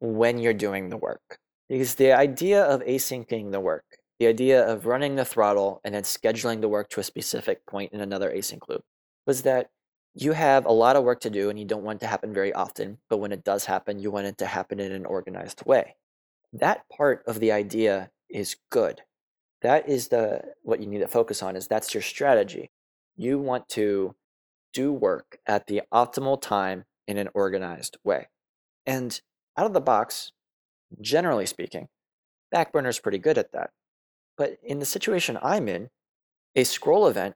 [0.00, 1.38] when you're doing the work.
[1.68, 3.84] Because the idea of asyncing the work,
[4.18, 7.92] the idea of running the throttle and then scheduling the work to a specific point
[7.92, 8.84] in another async loop,
[9.26, 9.70] was that
[10.14, 12.32] you have a lot of work to do and you don't want it to happen
[12.32, 15.64] very often, but when it does happen, you want it to happen in an organized
[15.66, 15.96] way.
[16.52, 19.02] That part of the idea is good.
[19.62, 22.70] That is the what you need to focus on is that's your strategy.
[23.16, 24.14] You want to
[24.72, 28.28] do work at the optimal time in an organized way.
[28.86, 29.20] And
[29.56, 30.32] out of the box,
[31.00, 31.88] generally speaking,
[32.54, 33.70] Backburner is pretty good at that.
[34.36, 35.90] But in the situation I'm in,
[36.54, 37.34] a scroll event,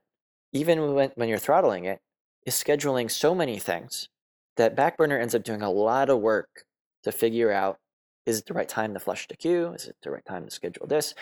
[0.53, 1.99] even when, when you're throttling it,
[2.45, 4.09] is scheduling so many things
[4.57, 6.63] that Backburner ends up doing a lot of work
[7.03, 7.77] to figure out
[8.25, 9.73] is it the right time to flush the queue?
[9.73, 11.15] Is it the right time to schedule this?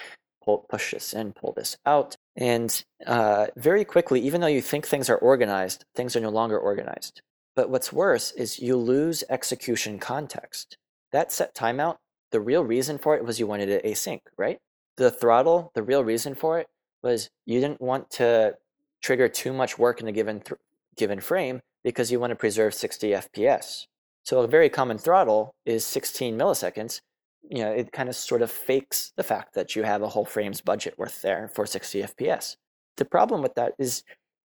[0.44, 2.16] Pull, push this in, pull this out.
[2.36, 6.60] And uh, very quickly, even though you think things are organized, things are no longer
[6.60, 7.22] organized.
[7.56, 10.78] But what's worse is you lose execution context.
[11.12, 11.96] That set timeout,
[12.32, 14.58] the real reason for it was you wanted it async, right?
[14.98, 16.68] The throttle, the real reason for it
[17.04, 18.56] was you didn't want to
[19.02, 20.60] trigger too much work in a given th-
[20.98, 23.86] given frame because you want to preserve 60 FPS.
[24.24, 27.00] So a very common throttle is 16 milliseconds.
[27.50, 30.26] You know, it kind of sort of fakes the fact that you have a whole
[30.26, 32.58] frame's budget worth there for 60 FPS.
[32.98, 34.04] The problem with that is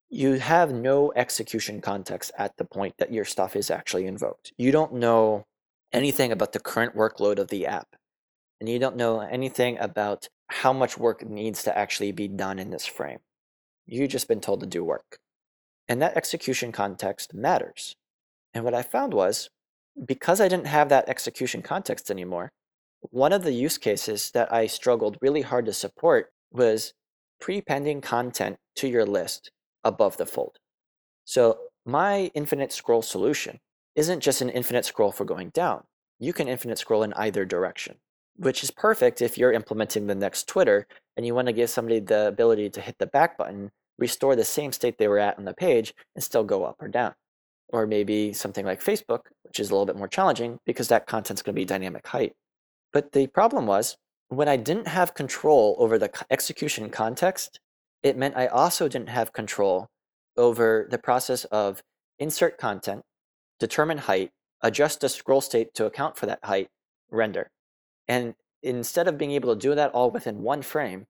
[0.09, 4.53] you have no execution context at the point that your stuff is actually invoked.
[4.57, 5.47] You don't know
[5.93, 7.97] anything about the current workload of the app.
[8.61, 12.71] And you don't know anything about how much work needs to actually be done in
[12.71, 13.19] this frame.
[13.87, 15.19] You've just been told to do work.
[15.89, 17.97] And that execution context matters.
[18.55, 19.51] And what I found was
[20.05, 22.53] because I didn't have that execution context anymore,
[23.11, 26.95] one of the use cases that I struggled really hard to support was
[27.41, 29.51] prepending content to your list
[29.85, 30.59] above the fold.
[31.25, 33.59] So my infinite scroll solution
[33.97, 35.85] isn't just an infinite scroll for going down.
[36.19, 37.97] You can infinite scroll in either direction,
[38.37, 41.99] which is perfect if you're implementing the next Twitter and you want to give somebody
[41.99, 45.45] the ability to hit the back button restore the same state they were at on
[45.45, 47.15] the page and still go up or down.
[47.69, 51.41] Or maybe something like Facebook, which is a little bit more challenging because that content's
[51.41, 52.33] going to be dynamic height.
[52.93, 53.97] But the problem was
[54.29, 57.61] when I didn't have control over the execution context,
[58.03, 59.87] it meant I also didn't have control
[60.37, 61.83] over the process of
[62.19, 63.03] insert content,
[63.61, 64.31] determine height,
[64.63, 66.69] adjust the scroll state to account for that height,
[67.11, 67.51] render.
[68.09, 71.07] And instead of being able to do that all within one frame,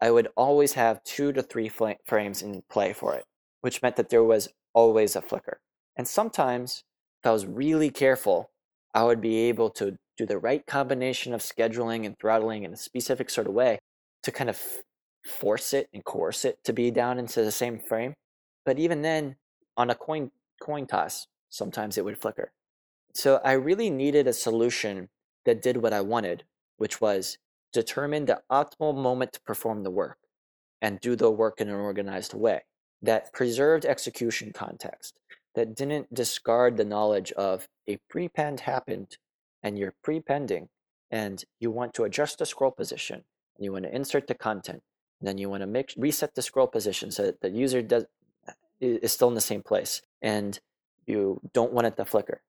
[0.00, 3.24] I would always have two to three frames in play for it,
[3.60, 5.58] which meant that there was always a flicker.
[5.96, 6.84] And sometimes,
[7.22, 8.50] if I was really careful,
[8.94, 12.76] I would be able to do the right combination of scheduling and throttling in a
[12.76, 13.78] specific sort of way
[14.22, 14.60] to kind of
[15.24, 18.14] force it and coerce it to be down into the same frame.
[18.64, 19.36] But even then,
[19.76, 20.30] on a coin
[20.60, 22.52] coin toss, sometimes it would flicker.
[23.14, 25.08] So I really needed a solution
[25.44, 26.44] that did what I wanted,
[26.76, 27.38] which was
[27.76, 30.16] determine the optimal moment to perform the work
[30.80, 32.62] and do the work in an organized way
[33.02, 35.18] that preserved execution context,
[35.54, 39.18] that didn't discard the knowledge of a prepend happened
[39.62, 40.68] and you're prepending
[41.10, 43.24] and you want to adjust the scroll position
[43.56, 44.82] and you want to insert the content
[45.20, 48.04] and then you want to make reset the scroll position so that the user does
[48.48, 50.60] uh, is still in the same place and
[51.06, 52.40] you don't want it to flicker.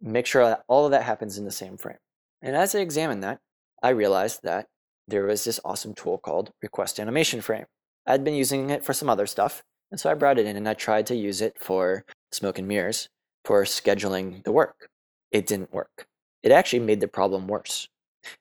[0.00, 2.02] Make sure that all of that happens in the same frame.
[2.42, 3.40] And as i examined that
[3.82, 4.66] I realized that
[5.06, 7.66] there was this awesome tool called Request Animation Frame.
[8.06, 10.68] I'd been using it for some other stuff, and so I brought it in and
[10.68, 13.08] I tried to use it for smoke and mirrors
[13.44, 14.88] for scheduling the work.
[15.30, 16.06] It didn't work.
[16.42, 17.88] It actually made the problem worse.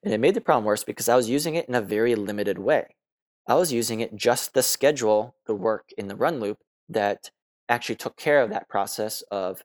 [0.02, 2.58] And it made the problem worse because I was using it in a very limited
[2.58, 2.96] way.
[3.48, 7.32] I was using it just to schedule the work in the run loop that
[7.68, 9.64] actually took care of that process of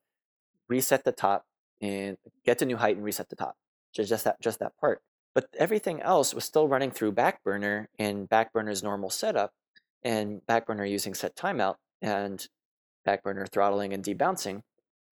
[0.68, 1.44] reset the top
[1.80, 3.56] and get to new height and reset the top.
[3.94, 5.00] Just, just that just that part.
[5.34, 9.52] But everything else was still running through Backburner in Backburner's normal setup
[10.02, 12.46] and Backburner using set timeout and
[13.06, 14.62] Backburner throttling and debouncing.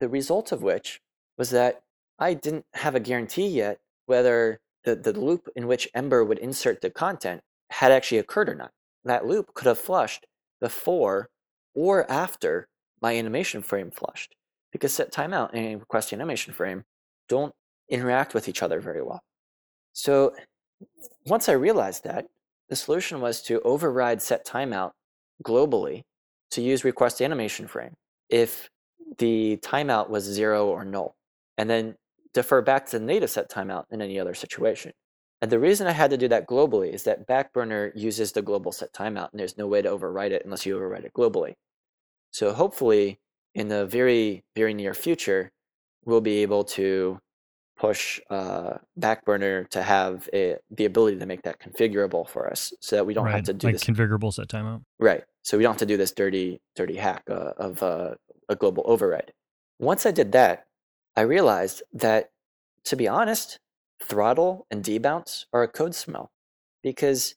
[0.00, 1.00] The result of which
[1.38, 1.82] was that
[2.18, 6.80] I didn't have a guarantee yet whether the, the loop in which Ember would insert
[6.80, 8.72] the content had actually occurred or not.
[9.04, 10.26] That loop could have flushed
[10.60, 11.28] before
[11.74, 12.68] or after
[13.00, 14.34] my animation frame flushed
[14.72, 16.84] because set timeout and request animation frame
[17.28, 17.54] don't
[17.88, 19.22] interact with each other very well.
[19.96, 20.34] So
[21.24, 22.26] once I realized that,
[22.68, 24.92] the solution was to override set timeout
[25.42, 26.02] globally
[26.50, 27.94] to use request animation frame
[28.28, 28.68] if
[29.16, 31.16] the timeout was zero or null,
[31.56, 31.94] and then
[32.34, 34.92] defer back to the native set timeout in any other situation.
[35.40, 38.72] And the reason I had to do that globally is that Backburner uses the global
[38.72, 41.54] set timeout, and there's no way to override it unless you override it globally.
[42.32, 43.18] So hopefully,
[43.54, 45.52] in the very, very near future,
[46.04, 47.18] we'll be able to
[47.76, 52.96] push uh, Backburner to have a, the ability to make that configurable for us, so
[52.96, 53.34] that we don't right.
[53.34, 53.84] have to do like this.
[53.84, 54.82] configurable set timeout.
[54.98, 55.24] Right.
[55.42, 58.14] So we don't have to do this dirty, dirty hack uh, of uh,
[58.48, 59.32] a global override.
[59.78, 60.66] Once I did that,
[61.16, 62.30] I realized that,
[62.84, 63.58] to be honest,
[64.02, 66.30] throttle and debounce are a code smell
[66.82, 67.34] because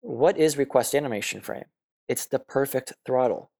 [0.00, 1.64] what is request animation frame?
[2.08, 3.50] It's the perfect throttle.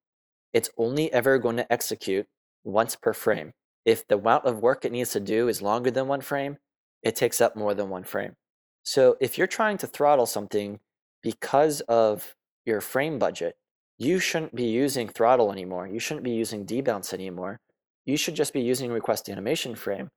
[0.52, 2.26] It's only ever going to execute
[2.64, 3.52] once per frame.
[3.84, 6.58] If the amount of work it needs to do is longer than one frame,
[7.02, 8.36] it takes up more than one frame.
[8.82, 10.80] So if you're trying to throttle something
[11.22, 12.34] because of
[12.66, 13.56] your frame budget,
[13.98, 15.86] you shouldn't be using throttle anymore.
[15.86, 17.60] You shouldn't be using debounce anymore.
[18.06, 20.10] You should just be using request animation frame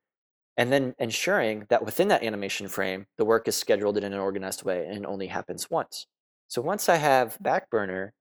[0.58, 4.64] and then ensuring that within that animation frame, the work is scheduled in an organized
[4.64, 6.08] way and only happens once.
[6.48, 8.12] So once I have Backburner,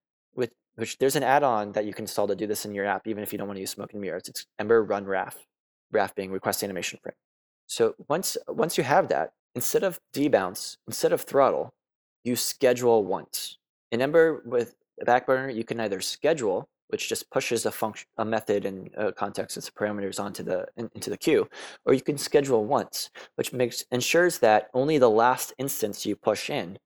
[0.76, 3.22] which there's an add-on that you can install to do this in your app, even
[3.22, 4.28] if you don't want to use Smoke and Mirrors.
[4.28, 5.46] It's Ember Run RAF,
[5.90, 7.14] RAF being request animation frame.
[7.66, 11.74] So once once you have that, instead of debounce, instead of throttle,
[12.24, 13.58] you schedule once.
[13.90, 14.74] In Ember with
[15.06, 19.56] Backburner, you can either schedule which just pushes a function, a method and a context
[19.56, 21.48] and some parameters onto the in, into the queue,
[21.86, 26.50] or you can schedule once, which makes ensures that only the last instance you push
[26.50, 26.78] in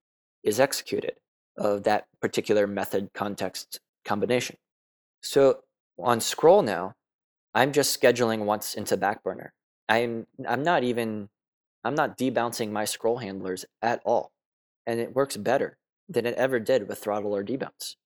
[0.45, 1.15] is executed
[1.57, 4.57] of that particular method context combination.
[5.23, 5.61] So
[5.99, 6.95] on scroll now,
[7.55, 9.49] I'm just scheduling once into Backburner.
[9.89, 11.29] I'm I'm not even
[11.85, 14.33] I'm not debouncing my scroll handlers at all,
[14.87, 15.79] and it works better
[16.09, 17.97] than it ever did with throttle or debounce.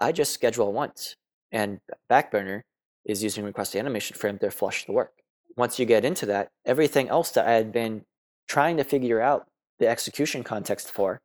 [0.00, 1.16] I just schedule once
[1.54, 1.80] and
[2.10, 2.62] Backburner
[3.04, 5.12] is using request animation frame to flush the work.
[5.56, 8.04] Once you get into that, everything else that I had been
[8.48, 9.46] trying to figure out
[9.78, 11.20] the execution context for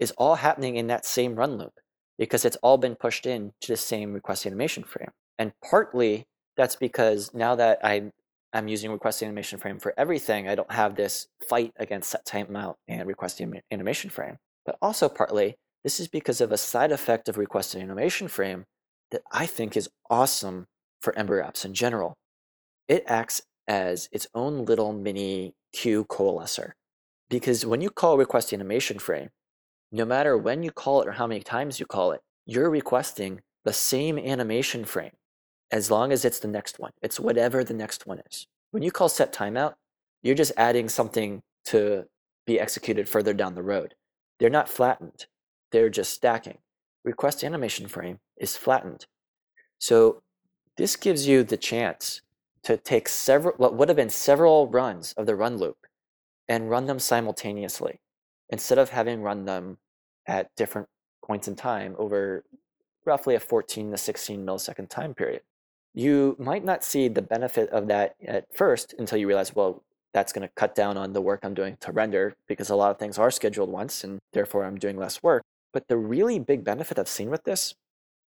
[0.00, 1.74] is all happening in that same run loop
[2.18, 5.10] because it's all been pushed in to the same request animation frame.
[5.38, 6.26] And partly
[6.56, 8.10] that's because now that I
[8.52, 12.74] I'm using request animation frame for everything, I don't have this fight against set timeout
[12.88, 13.40] and request
[13.70, 14.38] animation frame.
[14.66, 18.64] But also partly this is because of a side effect of request animation frame
[19.10, 20.66] that I think is awesome
[21.00, 22.16] for Ember apps in general.
[22.88, 26.72] It acts as its own little mini queue coalescer.
[27.28, 29.30] Because when you call request animation frame,
[29.92, 33.40] no matter when you call it or how many times you call it, you're requesting
[33.64, 35.12] the same animation frame
[35.70, 36.92] as long as it's the next one.
[37.02, 38.46] It's whatever the next one is.
[38.70, 39.74] When you call set timeout,
[40.22, 42.04] you're just adding something to
[42.46, 43.94] be executed further down the road.
[44.38, 45.26] They're not flattened,
[45.72, 46.58] they're just stacking.
[47.04, 49.06] Request animation frame is flattened.
[49.78, 50.22] So
[50.76, 52.20] this gives you the chance
[52.62, 55.86] to take several, what would have been several runs of the run loop
[56.48, 58.00] and run them simultaneously
[58.50, 59.78] instead of having run them
[60.26, 60.88] at different
[61.24, 62.44] points in time over
[63.04, 65.42] roughly a 14 to 16 millisecond time period.
[65.94, 69.82] You might not see the benefit of that at first until you realize, well,
[70.12, 72.90] that's going to cut down on the work I'm doing to render because a lot
[72.90, 75.42] of things are scheduled once and therefore I'm doing less work.
[75.72, 77.74] But the really big benefit I've seen with this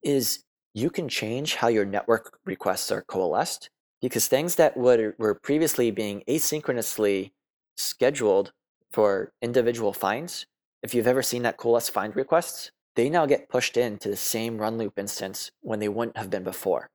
[0.03, 0.45] is
[0.75, 3.69] you can change how your network requests are coalesced
[4.01, 7.33] because things that would, were previously being asynchronously
[7.77, 8.53] scheduled
[8.93, 10.47] for individual finds,
[10.83, 14.59] if you've ever seen that coalesce find requests, they now get pushed into the same
[14.59, 16.91] run loop instance when they wouldn't have been before.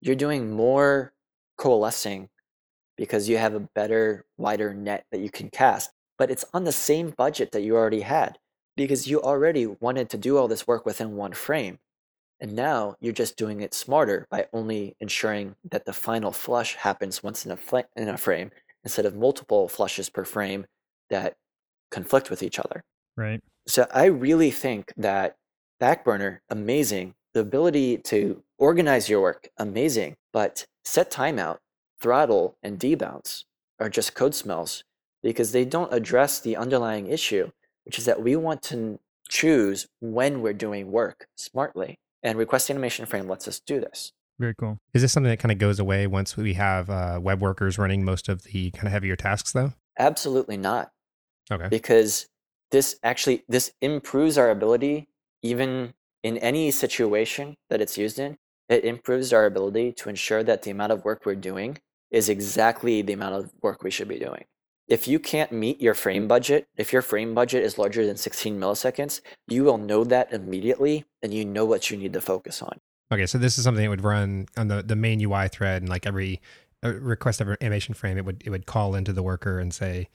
[0.00, 1.12] You're doing more
[1.56, 2.28] coalescing
[2.96, 6.72] because you have a better, wider net that you can cast, but it's on the
[6.72, 8.38] same budget that you already had
[8.76, 11.78] because you already wanted to do all this work within one frame.
[12.40, 17.22] And now you're just doing it smarter by only ensuring that the final flush happens
[17.22, 18.50] once in a, fl- in a frame
[18.84, 20.66] instead of multiple flushes per frame
[21.10, 21.36] that
[21.90, 22.82] conflict with each other.
[23.16, 23.40] Right.
[23.66, 25.36] So I really think that
[25.80, 27.14] Backburner, amazing.
[27.34, 30.16] The ability to organize your work, amazing.
[30.32, 31.58] But set timeout,
[32.00, 33.44] throttle, and debounce
[33.78, 34.82] are just code smells
[35.22, 37.50] because they don't address the underlying issue,
[37.84, 38.98] which is that we want to
[39.28, 41.98] choose when we're doing work smartly.
[42.22, 44.12] And request animation frame lets us do this.
[44.38, 44.78] Very cool.
[44.94, 48.04] Is this something that kind of goes away once we have uh, web workers running
[48.04, 49.72] most of the kind of heavier tasks, though?
[49.98, 50.90] Absolutely not.
[51.50, 51.68] Okay.
[51.68, 52.28] Because
[52.70, 55.08] this actually this improves our ability
[55.42, 58.36] even in any situation that it's used in.
[58.68, 61.78] It improves our ability to ensure that the amount of work we're doing
[62.10, 64.44] is exactly the amount of work we should be doing.
[64.88, 68.58] If you can't meet your frame budget, if your frame budget is larger than 16
[68.58, 72.78] milliseconds, you will know that immediately and you know what you need to focus on.
[73.12, 75.88] Okay, so this is something that would run on the, the main UI thread, and
[75.88, 76.40] like every
[76.84, 79.72] uh, request of an animation frame, it would it would call into the worker and
[79.72, 80.08] say,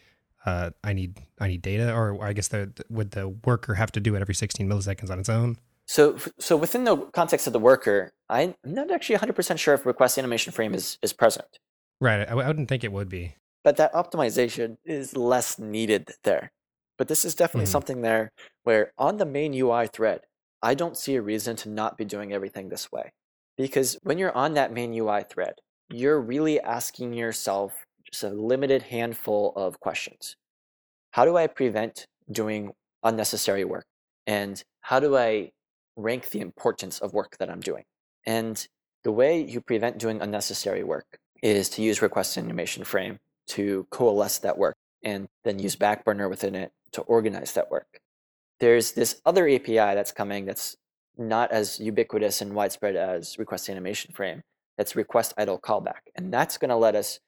[0.46, 4.00] uh, "I need I need data," or I guess the would the worker have to
[4.00, 5.58] do it every 16 milliseconds on its own?
[5.88, 10.18] So so within the context of the worker, I'm not actually 100% sure if request
[10.18, 11.60] animation frame is is present.
[12.02, 13.36] Right, I, I wouldn't think it would be.
[13.64, 16.52] But that optimization is less needed there.
[16.98, 17.72] But this is definitely Mhm.
[17.72, 18.32] something there
[18.64, 20.22] where on the main UI thread,
[20.62, 23.12] I don't see a reason to not be doing everything this way.
[23.58, 25.56] Because when you're on that main UI thread,
[25.90, 30.36] you're really asking yourself just a limited handful of questions.
[31.12, 32.72] How do I prevent doing
[33.04, 33.86] unnecessary work?
[34.28, 35.52] And how do I
[35.96, 37.84] rank the importance of work that I'm doing?
[38.26, 38.66] And
[39.04, 44.38] the way you prevent doing unnecessary work is to use request animation frame to coalesce
[44.40, 48.00] that work and then use Backburner within it to organize that work.
[48.60, 50.78] There's this other API that's coming that's
[51.18, 54.44] not as ubiquitous and widespread as request animation frame.
[54.78, 56.10] That's request idle callback.
[56.16, 57.20] And that's going to let us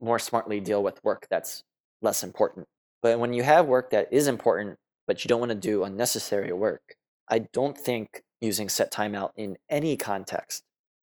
[0.00, 1.62] more smartly deal with work that's
[2.02, 2.66] less important.
[3.02, 4.76] But when you have work that is important,
[5.06, 6.96] but you don't want to do unnecessary work,
[7.28, 10.62] I don't think using set timeout in any context,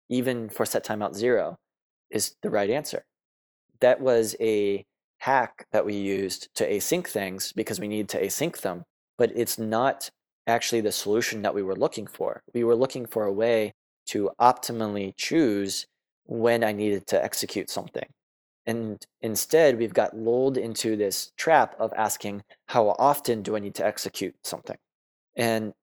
[0.10, 1.58] even for set timeout zero,
[2.10, 3.06] is the right answer.
[3.80, 4.86] That was a
[5.20, 8.84] hack that we used to async things because we need to async them,
[9.18, 10.10] but it's not
[10.48, 12.42] actually the solution that we were looking for.
[12.54, 13.74] We were looking for a way
[14.08, 15.86] to optimally choose
[16.26, 18.08] when I needed to execute something.
[18.66, 23.76] And instead, we've got lulled into this trap of asking, how often do I need
[23.76, 24.78] to execute something?
[25.36, 25.74] And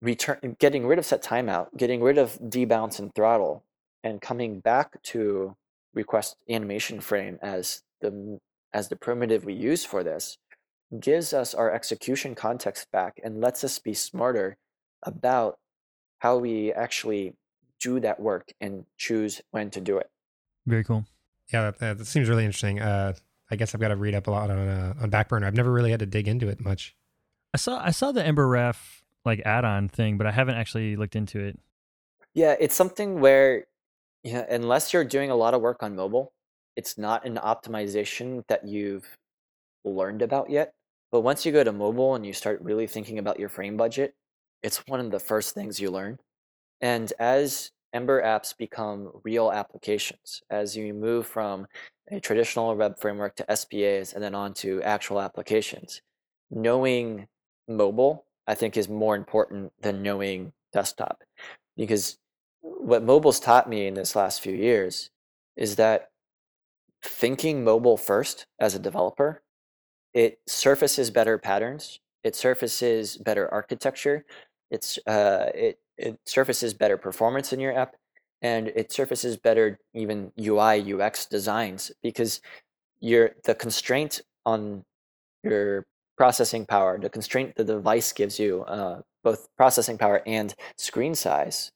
[0.00, 3.64] return, getting rid of set timeout, getting rid of debounce and throttle,
[4.04, 5.56] and coming back to
[5.94, 8.38] request animation frame as the
[8.72, 10.38] as the primitive we use for this
[10.98, 14.56] gives us our execution context back and lets us be smarter
[15.02, 15.58] about
[16.20, 17.34] how we actually
[17.80, 20.08] do that work and choose when to do it.
[20.66, 21.04] Very cool.
[21.52, 22.80] Yeah, that, that seems really interesting.
[22.80, 23.14] Uh,
[23.50, 25.44] I guess I've got to read up a lot on uh, on Backburner.
[25.44, 26.96] I've never really had to dig into it much.
[27.52, 31.14] I saw I saw the Ember RAF like add-on thing, but I haven't actually looked
[31.14, 31.58] into it.
[32.34, 33.66] Yeah, it's something where
[34.24, 36.32] you know, unless you're doing a lot of work on mobile,
[36.76, 39.16] it's not an optimization that you've
[39.84, 40.72] learned about yet.
[41.10, 44.14] But once you go to mobile and you start really thinking about your frame budget,
[44.62, 46.18] it's one of the first things you learn.
[46.80, 51.66] And as Ember apps become real applications, as you move from
[52.10, 56.02] a traditional web framework to SPAs and then on to actual applications,
[56.50, 57.28] knowing
[57.68, 61.22] mobile, I think, is more important than knowing desktop.
[61.76, 62.18] Because
[62.60, 65.10] what mobile's taught me in this last few years
[65.56, 66.10] is that
[67.02, 69.42] thinking mobile first as a developer,
[70.14, 74.24] it surfaces better patterns, it surfaces better architecture,
[74.70, 77.96] it's uh, it it surfaces better performance in your app,
[78.40, 82.40] and it surfaces better even UI UX designs because
[83.00, 84.84] your the constraint on
[85.42, 85.86] your
[86.16, 91.70] processing power, the constraint the device gives you, uh, both processing power and screen size,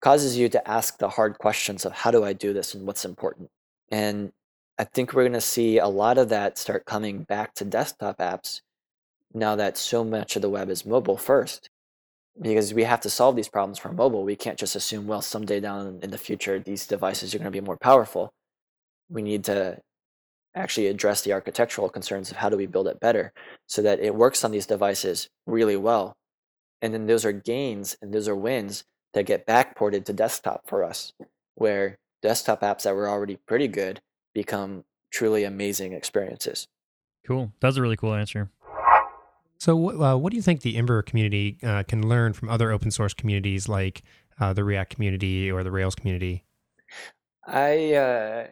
[0.00, 3.04] causes you to ask the hard questions of how do I do this and what's
[3.04, 3.50] important.
[3.90, 4.32] And
[4.78, 8.18] I think we're going to see a lot of that start coming back to desktop
[8.18, 8.62] apps
[9.34, 11.68] now that so much of the web is mobile first.
[12.40, 14.24] Because we have to solve these problems for mobile.
[14.24, 17.50] We can't just assume, well, someday down in the future, these devices are going to
[17.50, 18.32] be more powerful.
[19.08, 19.78] We need to
[20.54, 23.32] actually address the architectural concerns of how do we build it better
[23.66, 26.14] so that it works on these devices really well.
[26.82, 30.84] And then those are gains and those are wins that get backported to desktop for
[30.84, 31.12] us,
[31.54, 34.00] where desktop apps that were already pretty good
[34.34, 36.66] become truly amazing experiences.
[37.26, 37.52] Cool.
[37.60, 38.50] That was a really cool answer.
[39.60, 42.90] So, uh, what do you think the Ember community uh, can learn from other open
[42.90, 44.02] source communities like
[44.40, 46.44] uh, the React community or the Rails community?
[47.46, 48.46] I uh,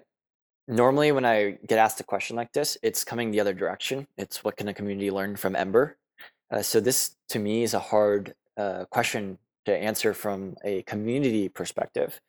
[0.66, 4.06] normally, when I get asked a question like this, it's coming the other direction.
[4.18, 5.96] It's what can a community learn from Ember?
[6.50, 9.38] Uh, so, this to me is a hard uh, question
[9.68, 12.20] to answer from a community perspective.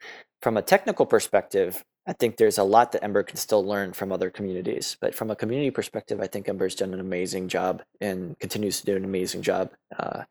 [0.42, 4.12] From a technical perspective, I think there's a lot that Ember can still learn from
[4.12, 4.98] other communities.
[5.00, 8.86] But from a community perspective, I think Ember's done an amazing job and continues to
[8.86, 9.72] do an amazing job.
[9.96, 10.24] Uh,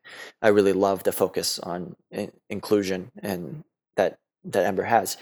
[0.43, 3.63] I really love the focus on in- inclusion and
[3.97, 5.19] that that Ember has.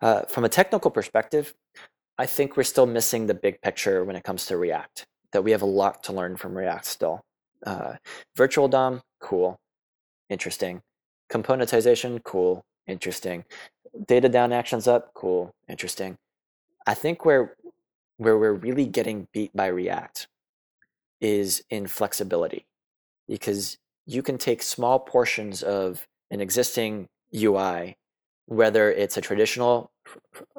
[0.00, 1.52] Uh, from a technical perspective,
[2.16, 5.06] I think we're still missing the big picture when it comes to React.
[5.32, 7.20] That we have a lot to learn from React still.
[7.66, 7.94] Uh,
[8.36, 9.58] virtual DOM, cool,
[10.30, 10.80] interesting.
[11.30, 13.44] Componentization, cool, interesting.
[14.06, 16.16] Data down, actions up, cool, interesting.
[16.86, 17.56] I think where
[18.16, 20.26] where we're really getting beat by React
[21.20, 22.66] is in flexibility,
[23.28, 27.96] because you can take small portions of an existing UI
[28.48, 29.90] whether it's a traditional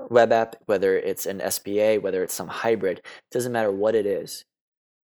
[0.09, 3.01] web app, whether it's an SPA, whether it's some hybrid,
[3.32, 4.45] doesn't matter what it is,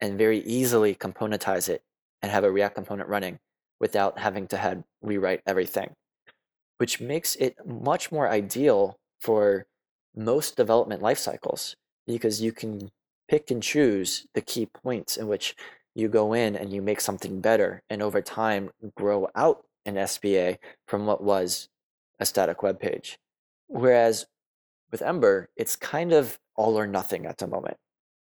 [0.01, 1.83] and very easily componentize it
[2.23, 3.39] and have a React component running
[3.83, 5.93] without having to have rewrite everything,
[6.79, 9.67] which makes it much more ideal for
[10.17, 11.75] most development life cycles
[12.07, 12.91] because you can
[13.29, 15.57] pick and choose the key points in which
[15.95, 20.55] you go in and you make something better and over time grow out an SPA
[20.87, 21.69] from what was
[22.21, 23.19] a static web page.
[23.67, 24.27] Whereas
[24.93, 27.79] with Ember, it's kind of all or nothing at the moment.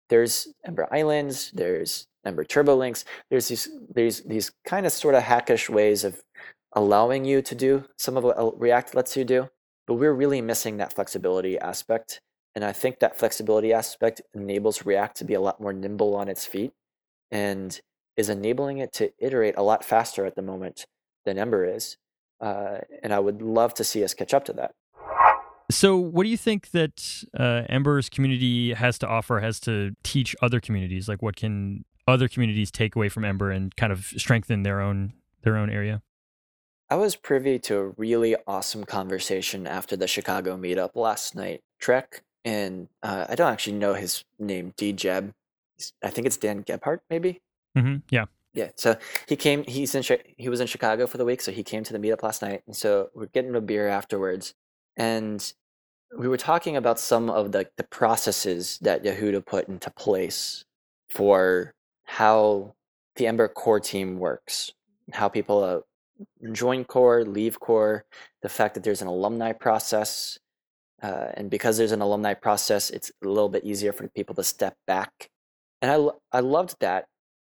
[0.09, 5.23] There's Ember Islands, there's Ember Turbo Links, there's these there's these kind of sort of
[5.23, 6.21] hackish ways of
[6.73, 9.49] allowing you to do some of what React lets you do,
[9.87, 12.21] but we're really missing that flexibility aspect.
[12.55, 16.27] And I think that flexibility aspect enables React to be a lot more nimble on
[16.27, 16.71] its feet
[17.31, 17.79] and
[18.17, 20.85] is enabling it to iterate a lot faster at the moment
[21.25, 21.97] than Ember is.
[22.41, 24.71] Uh, and I would love to see us catch up to that.
[25.71, 30.35] So, what do you think that uh, Ember's community has to offer, has to teach
[30.41, 31.07] other communities?
[31.07, 35.13] Like, what can other communities take away from Ember and kind of strengthen their own
[35.43, 36.01] their own area?
[36.89, 41.61] I was privy to a really awesome conversation after the Chicago meetup last night.
[41.79, 45.33] Trek and uh, I don't actually know his name, D Jeb.
[46.03, 47.41] I think it's Dan Gebhardt, maybe.
[47.77, 47.97] Mm-hmm.
[48.09, 48.25] Yeah.
[48.53, 48.69] Yeah.
[48.75, 48.97] So
[49.27, 49.63] he came.
[49.63, 50.03] He's in.
[50.37, 52.63] He was in Chicago for the week, so he came to the meetup last night,
[52.65, 54.55] and so we're getting a beer afterwards,
[54.99, 55.53] and
[56.17, 60.65] we were talking about some of the the processes that Yehuda put into place
[61.09, 61.73] for
[62.03, 62.75] how
[63.15, 64.71] the Ember core team works,
[65.13, 65.79] how people uh,
[66.51, 68.05] join core, leave core,
[68.41, 70.37] the fact that there's an alumni process,
[71.01, 74.43] uh, and because there's an alumni process, it's a little bit easier for people to
[74.43, 75.29] step back.
[75.81, 77.05] And I I loved that.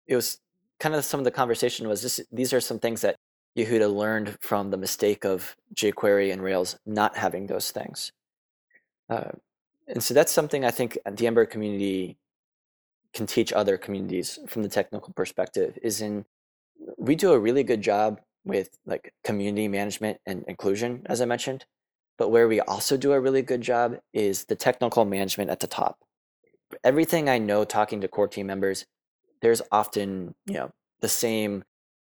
[0.08, 0.39] It was
[0.80, 3.16] kind of some of the conversation was this, these are some things that
[3.58, 8.12] Yehuda learned from the mistake of jQuery and Rails not having those things.
[9.10, 9.32] Uh,
[9.88, 12.18] and so that's something I think the Ember community
[13.14, 16.26] can teach other communities from the technical perspective is in
[16.97, 21.66] we do a really good job with like community management and inclusion as I mentioned,
[22.18, 25.68] but where we also do a really good job is the technical management at the
[25.68, 25.99] top.
[26.86, 28.86] Everything I know talking to core team members
[29.41, 30.72] there's often you know
[31.02, 31.64] the same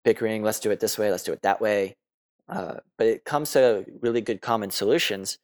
[0.04, 1.96] bickering let's do it this way let's do it that way
[2.48, 5.38] uh, but it comes to really good common solutions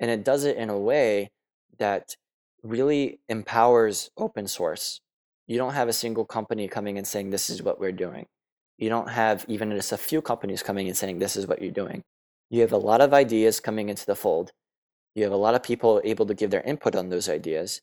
[0.00, 1.30] and it does it in a way
[1.78, 2.16] that
[2.62, 5.00] really empowers open source.
[5.46, 8.26] You don't have a single company coming and saying this is what we're doing.
[8.78, 11.70] You don't have even just a few companies coming and saying this is what you're
[11.70, 12.02] doing.
[12.48, 14.52] You have a lot of ideas coming into the fold.
[15.14, 17.80] You have a lot of people able to give their input on those ideas.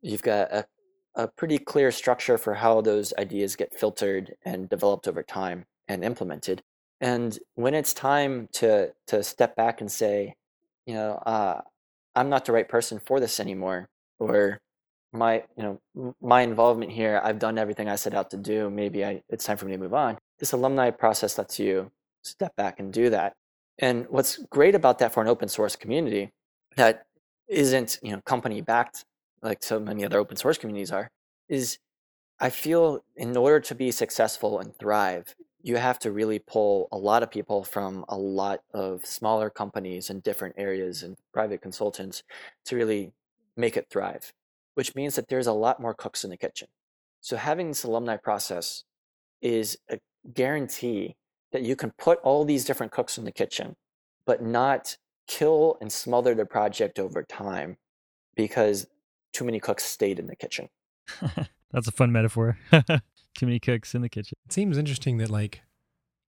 [0.00, 0.66] You've got a
[1.14, 6.04] a pretty clear structure for how those ideas get filtered and developed over time and
[6.04, 6.62] implemented.
[7.00, 10.34] And when it's time to to step back and say,
[10.86, 11.60] you know, uh,
[12.14, 13.88] I'm not the right person for this anymore,
[14.18, 14.60] or
[15.12, 15.62] my you
[15.94, 18.70] know my involvement here, I've done everything I set out to do.
[18.70, 20.18] Maybe I, it's time for me to move on.
[20.38, 21.90] This alumni process lets you
[22.22, 23.34] step back and do that.
[23.78, 26.30] And what's great about that for an open source community
[26.76, 27.04] that
[27.48, 29.04] isn't you know company backed
[29.42, 31.10] like so many other open source communities are,
[31.48, 31.78] is
[32.40, 36.98] I feel in order to be successful and thrive, you have to really pull a
[36.98, 42.22] lot of people from a lot of smaller companies in different areas and private consultants
[42.64, 43.12] to really
[43.56, 44.32] make it thrive,
[44.74, 46.68] which means that there's a lot more cooks in the kitchen.
[47.20, 48.82] So having this alumni process
[49.40, 49.98] is a
[50.34, 51.14] guarantee
[51.52, 53.76] that you can put all these different cooks in the kitchen,
[54.26, 54.96] but not
[55.28, 57.76] kill and smother the project over time
[58.34, 58.86] because
[59.32, 60.68] too many cooks stayed in the kitchen.
[61.72, 62.58] That's a fun metaphor.
[62.70, 64.36] too many cooks in the kitchen.
[64.46, 65.62] It seems interesting that like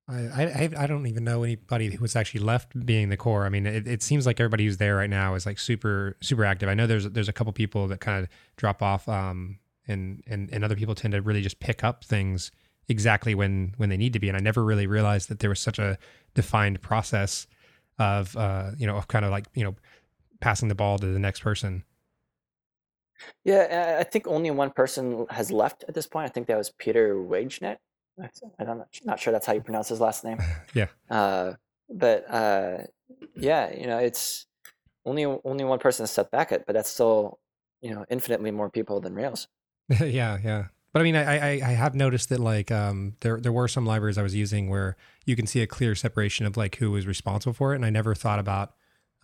[0.09, 3.47] I, I I don't even know anybody who was actually left being the core.
[3.47, 6.45] I mean, it, it seems like everybody who's there right now is like super super
[6.45, 6.69] active.
[6.69, 10.51] I know there's there's a couple people that kind of drop off, um, and and
[10.53, 12.51] and other people tend to really just pick up things
[12.89, 14.29] exactly when when they need to be.
[14.29, 15.97] And I never really realized that there was such a
[16.35, 17.47] defined process
[17.99, 19.75] of uh you know of kind of like you know
[20.41, 21.83] passing the ball to the next person.
[23.45, 26.27] Yeah, I think only one person has left at this point.
[26.27, 27.77] I think that was Peter Wagenet.
[28.59, 30.39] I'm not sure that's how you pronounce his last name.
[30.75, 30.87] yeah.
[31.11, 31.55] Uh,
[31.89, 32.79] but uh,
[33.35, 34.47] yeah, you know, it's
[35.05, 37.39] only only one person has stepped back it, but that's still
[37.83, 39.49] you know infinitely more people than Rails.
[40.01, 40.67] yeah, yeah.
[40.93, 43.85] But I mean, I, I, I have noticed that like um, there there were some
[43.85, 44.97] libraries I was using where
[45.27, 47.91] you can see a clear separation of like who was responsible for it, and I
[47.91, 48.75] never thought about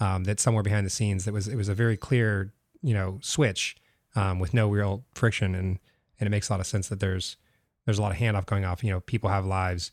[0.01, 2.53] um, that somewhere behind the scenes that was it was a very clear
[2.83, 3.77] you know switch
[4.15, 5.79] um, with no real friction, and
[6.19, 7.37] and it makes a lot of sense that there's
[7.85, 8.85] there's a lot of handoff going off.
[8.85, 9.93] You know, people have lives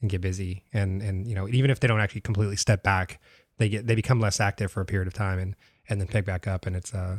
[0.00, 3.20] and get busy, and and you know even if they don't actually completely step back,
[3.58, 5.56] they get they become less active for a period of time and
[5.88, 6.66] and then pick back up.
[6.66, 7.18] And it's uh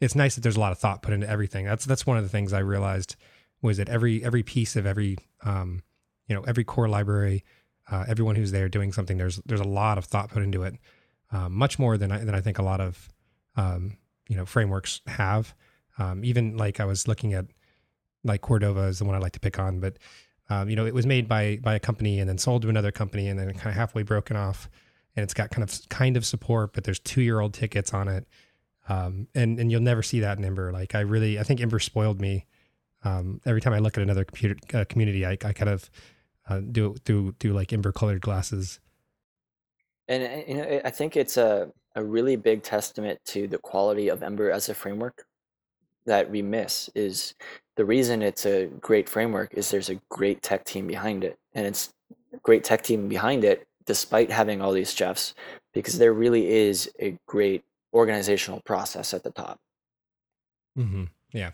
[0.00, 1.64] it's nice that there's a lot of thought put into everything.
[1.64, 3.16] That's that's one of the things I realized
[3.62, 5.82] was that every every piece of every um
[6.26, 7.44] you know every core library,
[7.90, 10.74] uh, everyone who's there doing something, there's there's a lot of thought put into it,
[11.32, 13.08] um, much more than I, than I think a lot of
[13.56, 13.96] um,
[14.28, 15.54] you know frameworks have.
[15.98, 17.46] Um, even like I was looking at
[18.22, 19.98] like Cordova is the one I like to pick on, but
[20.48, 22.92] um, you know it was made by by a company and then sold to another
[22.92, 24.68] company and then kind of halfway broken off,
[25.16, 28.08] and it's got kind of kind of support, but there's two year old tickets on
[28.08, 28.28] it,
[28.88, 30.72] um, and and you'll never see that in Ember.
[30.72, 32.46] Like I really I think Ember spoiled me.
[33.04, 35.88] Um, every time I look at another computer uh, community, I, I kind of
[36.48, 38.80] uh, do do do like Ember colored glasses.
[40.08, 44.08] And uh, you know, I think it's a a really big testament to the quality
[44.08, 45.26] of Ember as a framework
[46.06, 47.34] that we miss is
[47.74, 51.36] the reason it's a great framework is there's a great tech team behind it.
[51.54, 51.92] And it's
[52.32, 55.34] a great tech team behind it despite having all these chefs
[55.74, 59.58] because there really is a great organizational process at the top.
[60.78, 61.04] Mm-hmm.
[61.32, 61.50] yeah.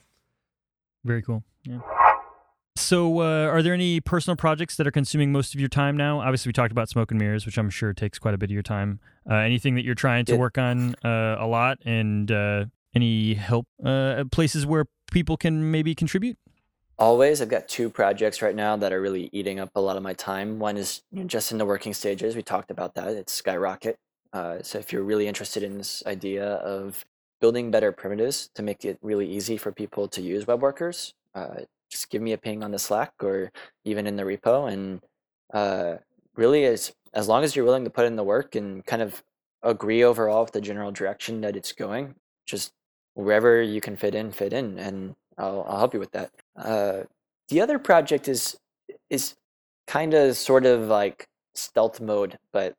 [1.05, 1.43] Very cool.
[1.63, 2.04] Yeah
[2.85, 6.21] so, uh, are there any personal projects that are consuming most of your time now?
[6.21, 8.53] Obviously, we talked about smoke and mirrors, which I'm sure takes quite a bit of
[8.53, 9.01] your time.
[9.29, 13.67] Uh, anything that you're trying to work on uh, a lot, and uh, any help
[13.85, 16.37] uh, places where people can maybe contribute?
[16.99, 17.41] Always.
[17.41, 20.13] I've got two projects right now that are really eating up a lot of my
[20.13, 20.59] time.
[20.59, 22.37] One is just in the working stages.
[22.37, 23.09] We talked about that.
[23.09, 23.97] It's Skyrocket.
[24.33, 27.05] Uh, so, if you're really interested in this idea of
[27.41, 31.15] building better primitives to make it really easy for people to use web workers,
[31.95, 33.53] just give me a ping on the Slack or
[33.85, 34.71] even in the repo.
[34.71, 35.01] And
[35.53, 35.99] uh,
[36.35, 39.23] really, as as long as you're willing to put in the work and kind of
[39.63, 42.17] agree overall with the general direction that it's going,
[42.47, 42.73] just
[43.15, 46.31] wherever you can fit in, fit in, and I'll I'll help you with that.
[46.57, 47.05] Uh,
[47.49, 48.57] the other project is
[49.09, 49.37] is
[49.87, 52.75] kind of sort of like stealth mode, but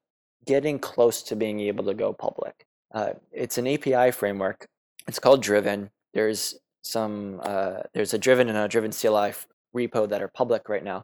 [0.45, 2.65] getting close to being able to go public.
[2.93, 4.67] Uh, it's an API framework.
[5.07, 5.89] It's called Driven.
[6.13, 9.33] There's some uh, there's a driven and a driven CLI
[9.75, 11.03] repo that are public right now,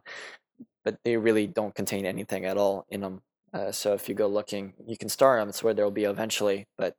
[0.84, 3.22] but they really don't contain anything at all in them.
[3.52, 5.48] Uh, so if you go looking, you can start them.
[5.48, 6.94] It's where there will be eventually, but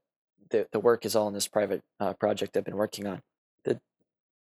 [0.50, 3.22] the the work is all in this private uh, project I've been working on.
[3.64, 3.80] The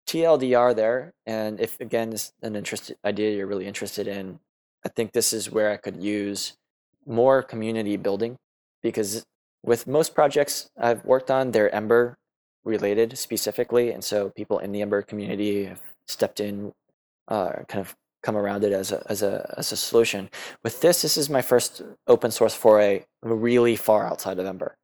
[0.06, 4.38] TLDR there, and if again is an interesting idea you're really interested in,
[4.86, 6.56] I think this is where I could use
[7.04, 8.36] more community building
[8.82, 9.26] because
[9.64, 12.16] with most projects I've worked on, they're Ember
[12.64, 16.72] related specifically, and so people in the Ember community have stepped in,
[17.28, 20.30] uh, kind of come around it as a as a as a solution.
[20.64, 24.76] With this, this is my first open source foray really far outside of Ember,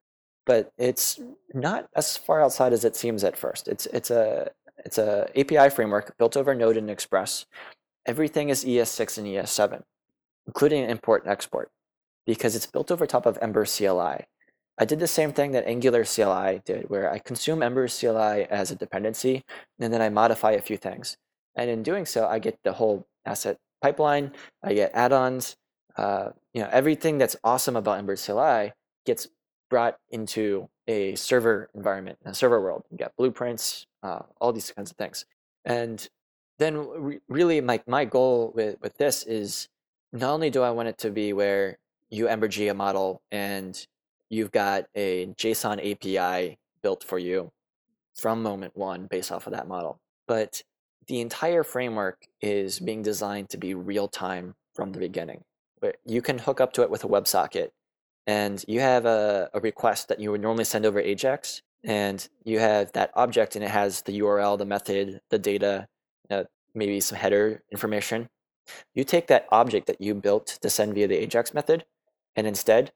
[0.47, 1.21] but it's
[1.53, 3.69] not as far outside as it seems at first.
[3.69, 4.51] It's it's a
[4.85, 7.47] it's a API framework built over Node and Express.
[8.07, 9.83] Everything is ES6 and ES7,
[10.47, 11.71] including import and export,
[12.27, 14.27] because it's built over top of Ember CLI.
[14.79, 18.71] I did the same thing that Angular CLI did, where I consume Ember CLI as
[18.71, 19.45] a dependency,
[19.79, 21.17] and then I modify a few things.
[21.55, 24.33] And in doing so, I get the whole asset pipeline.
[24.63, 25.57] I get add-ons.
[25.97, 28.73] Uh, you know, everything that's awesome about Ember CLI
[29.07, 29.29] gets
[29.71, 32.85] brought into a server environment, a server world.
[32.91, 35.25] You get blueprints, uh, all these kinds of things.
[35.65, 36.07] And
[36.59, 39.69] then re- really my, my goal with, with this is
[40.13, 41.79] not only do I want it to be where
[42.11, 43.87] you Ember a model and
[44.35, 47.53] you've got a JSON API built for you
[48.15, 50.01] from moment one based off of that model.
[50.27, 50.63] But
[51.07, 55.45] the entire framework is being designed to be real time from the beginning.
[55.81, 57.69] But you can hook up to it with a WebSocket
[58.27, 62.59] and you have a, a request that you would normally send over Ajax and you
[62.59, 65.87] have that object and it has the URL, the method, the data,
[66.31, 68.29] uh, maybe some header information.
[68.95, 71.85] You take that object that you built to send via the Ajax method
[72.35, 72.93] and instead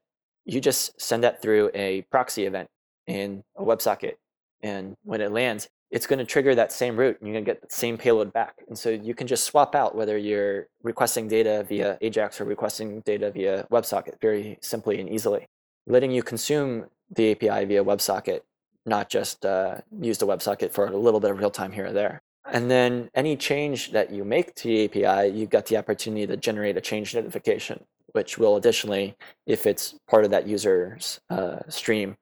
[0.49, 2.68] you just send that through a proxy event
[3.07, 4.14] in a WebSocket.
[4.62, 7.51] And when it lands, it's going to trigger that same route and you're going to
[7.51, 8.55] get the same payload back.
[8.66, 13.01] And so you can just swap out whether you're requesting data via Ajax or requesting
[13.01, 15.46] data via WebSocket very simply and easily,
[15.86, 18.40] letting you consume the API via WebSocket,
[18.86, 21.92] not just uh, use the WebSocket for a little bit of real time here or
[21.92, 22.22] there.
[22.51, 26.38] And then any change that you make to the API, you've got the opportunity to
[26.38, 27.84] generate a change notification
[28.19, 29.14] which will additionally,
[29.47, 32.16] if it's part of that user's uh, stream,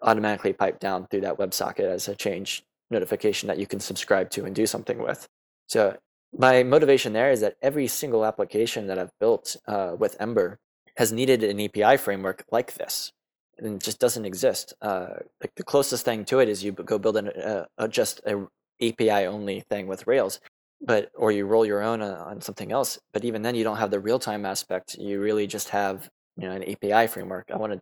[0.00, 4.44] automatically pipe down through that WebSocket as a change notification that you can subscribe to
[4.44, 5.26] and do something with.
[5.66, 5.96] So
[6.38, 10.60] my motivation there is that every single application that I've built uh, with Ember
[10.98, 13.10] has needed an API framework like this,
[13.58, 14.72] and it just doesn't exist.
[14.80, 18.46] Uh, like the closest thing to it is you go build an, uh, just a
[18.80, 20.38] API only thing with Rails,
[20.80, 23.76] but or you roll your own uh, on something else but even then you don't
[23.76, 26.10] have the real time aspect you really just have
[26.40, 27.50] you know an api framework.
[27.52, 27.80] I wanted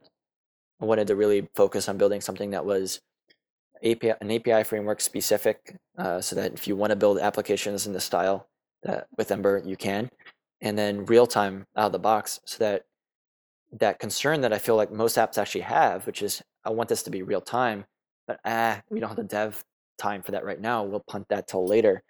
[0.80, 3.00] I wanted to really focus on building something that was
[3.84, 7.92] API, an API framework specific, uh, so that if you want to build applications in
[7.92, 8.48] the style
[8.82, 10.10] that with Ember, you can,
[10.60, 12.84] and then real time out of the box, so that
[13.72, 17.02] that concern that I feel like most apps actually have, which is I want this
[17.04, 17.84] to be real time,
[18.26, 19.64] but ah, we don't have the dev
[19.98, 20.82] time for that right now.
[20.84, 22.02] We'll punt that till later.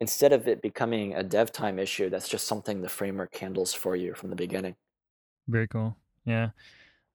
[0.00, 3.94] Instead of it becoming a dev time issue, that's just something the framework handles for
[3.96, 4.74] you from the beginning.
[5.46, 5.96] Very cool.
[6.24, 6.50] Yeah.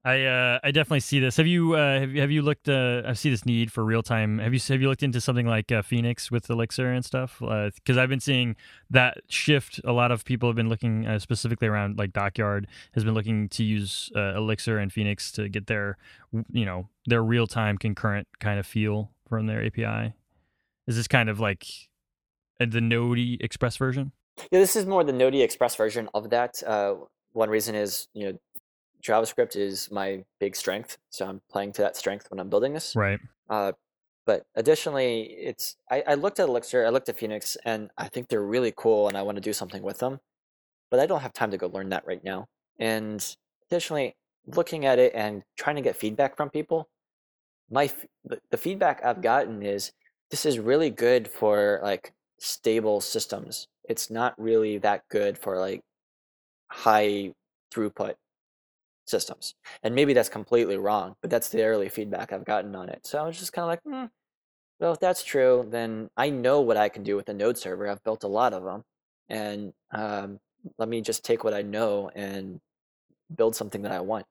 [0.02, 1.36] I uh, I definitely see this.
[1.36, 2.70] Have you uh, have have you looked?
[2.70, 4.38] Uh, I see this need for real time.
[4.38, 7.36] Have you have you looked into something like uh, Phoenix with Elixir and stuff?
[7.38, 8.56] Because uh, I've been seeing
[8.88, 9.78] that shift.
[9.84, 13.50] A lot of people have been looking uh, specifically around like Dockyard has been looking
[13.50, 15.98] to use Elixir and Phoenix to get their
[16.50, 20.14] you know their real time concurrent kind of feel from their API.
[20.90, 21.68] Is this kind of like
[22.58, 24.10] the Node Express version?
[24.50, 26.64] Yeah, this is more the Node Express version of that.
[27.32, 28.38] one reason is you know
[29.00, 32.96] JavaScript is my big strength, so I'm playing to that strength when I'm building this.
[32.96, 33.20] Right.
[33.48, 33.70] Uh,
[34.26, 38.26] but additionally, it's I, I looked at Elixir, I looked at Phoenix, and I think
[38.26, 40.18] they're really cool, and I want to do something with them.
[40.90, 42.48] But I don't have time to go learn that right now.
[42.80, 43.24] And
[43.70, 46.88] additionally, looking at it and trying to get feedback from people,
[47.70, 47.92] my
[48.50, 49.92] the feedback I've gotten is
[50.30, 53.66] this is really good for like stable systems.
[53.88, 55.80] It's not really that good for like
[56.70, 57.32] high
[57.74, 58.14] throughput
[59.06, 59.54] systems.
[59.82, 63.00] And maybe that's completely wrong, but that's the early feedback I've gotten on it.
[63.04, 64.06] So I was just kind of like, hmm,
[64.78, 67.88] well, if that's true, then I know what I can do with a node server.
[67.88, 68.82] I've built a lot of them.
[69.28, 70.38] And um,
[70.78, 72.60] let me just take what I know and
[73.36, 74.26] build something that I want.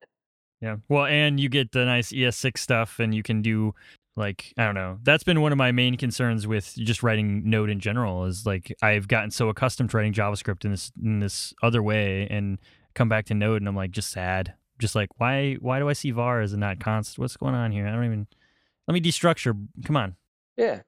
[0.61, 0.77] Yeah.
[0.89, 3.73] Well, and you get the nice ES6 stuff, and you can do
[4.19, 4.99] like I don't know.
[5.01, 8.25] That's been one of my main concerns with just writing Node in general.
[8.25, 12.27] Is like I've gotten so accustomed to writing JavaScript in this in this other way,
[12.29, 12.59] and
[12.93, 15.93] come back to Node, and I'm like just sad just like why why do I
[15.93, 17.19] see var as a not const?
[17.19, 17.85] What's going on here?
[17.85, 18.27] I don't even.
[18.87, 19.67] Let me destructure.
[19.85, 20.15] Come on.
[20.57, 20.81] Yeah.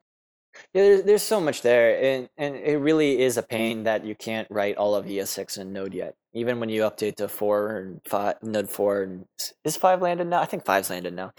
[0.74, 4.16] Yeah, there's, there's so much there, and, and it really is a pain that you
[4.16, 6.16] can't write all of ES6 in Node yet.
[6.34, 9.26] Even when you update to four and five, Node four, and
[9.64, 10.42] is five landed now?
[10.42, 11.34] I think five's landed now.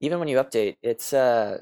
[0.00, 1.58] Even when you update, it's uh,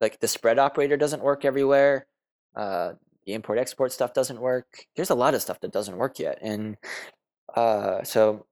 [0.00, 2.06] like the spread operator doesn't work everywhere.
[2.54, 2.92] Uh,
[3.24, 4.86] the import export stuff doesn't work.
[4.94, 6.76] There's a lot of stuff that doesn't work yet, and
[7.54, 8.46] uh, so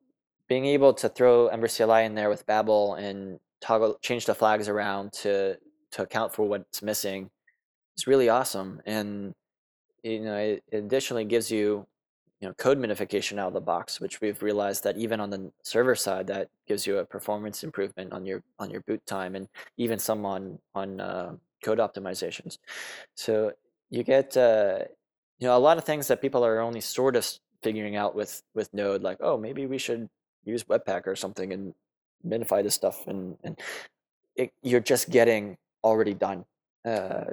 [0.48, 4.68] being able to throw Ember CLI in there with Babel and toggle change the flags
[4.68, 5.56] around to
[5.92, 7.30] to account for what's missing
[7.96, 8.80] is really awesome.
[8.86, 9.34] And
[10.02, 11.86] you know, it additionally gives you
[12.40, 15.50] you know code minification out of the box, which we've realized that even on the
[15.62, 19.48] server side, that gives you a performance improvement on your on your boot time, and
[19.78, 22.58] even some on on uh, code optimizations.
[23.14, 23.52] So
[23.90, 24.80] you get uh,
[25.38, 27.26] you know a lot of things that people are only sort of
[27.62, 30.08] figuring out with with Node, like oh maybe we should
[30.44, 31.74] use Webpack or something and
[32.26, 33.58] minify this stuff, and and
[34.36, 36.44] it, you're just getting already done.
[36.84, 37.24] Uh,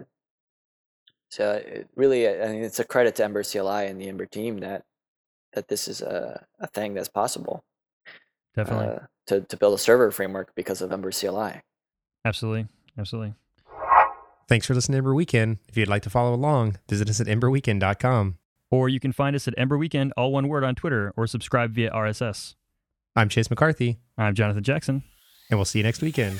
[1.31, 4.59] so it really, I mean, it's a credit to Ember CLI and the Ember team
[4.59, 4.83] that
[5.53, 7.63] that this is a, a thing that's possible.
[8.55, 8.87] Definitely.
[8.87, 11.61] Uh, to, to build a server framework because of Ember CLI.
[12.25, 12.67] Absolutely.
[12.97, 13.33] Absolutely.
[14.47, 15.57] Thanks for listening to Ember Weekend.
[15.67, 18.37] If you'd like to follow along, visit us at emberweekend.com.
[18.69, 21.73] Or you can find us at Ember Weekend, all one word on Twitter, or subscribe
[21.73, 22.55] via RSS.
[23.15, 23.99] I'm Chase McCarthy.
[24.17, 25.03] I'm Jonathan Jackson.
[25.49, 26.39] And we'll see you next weekend.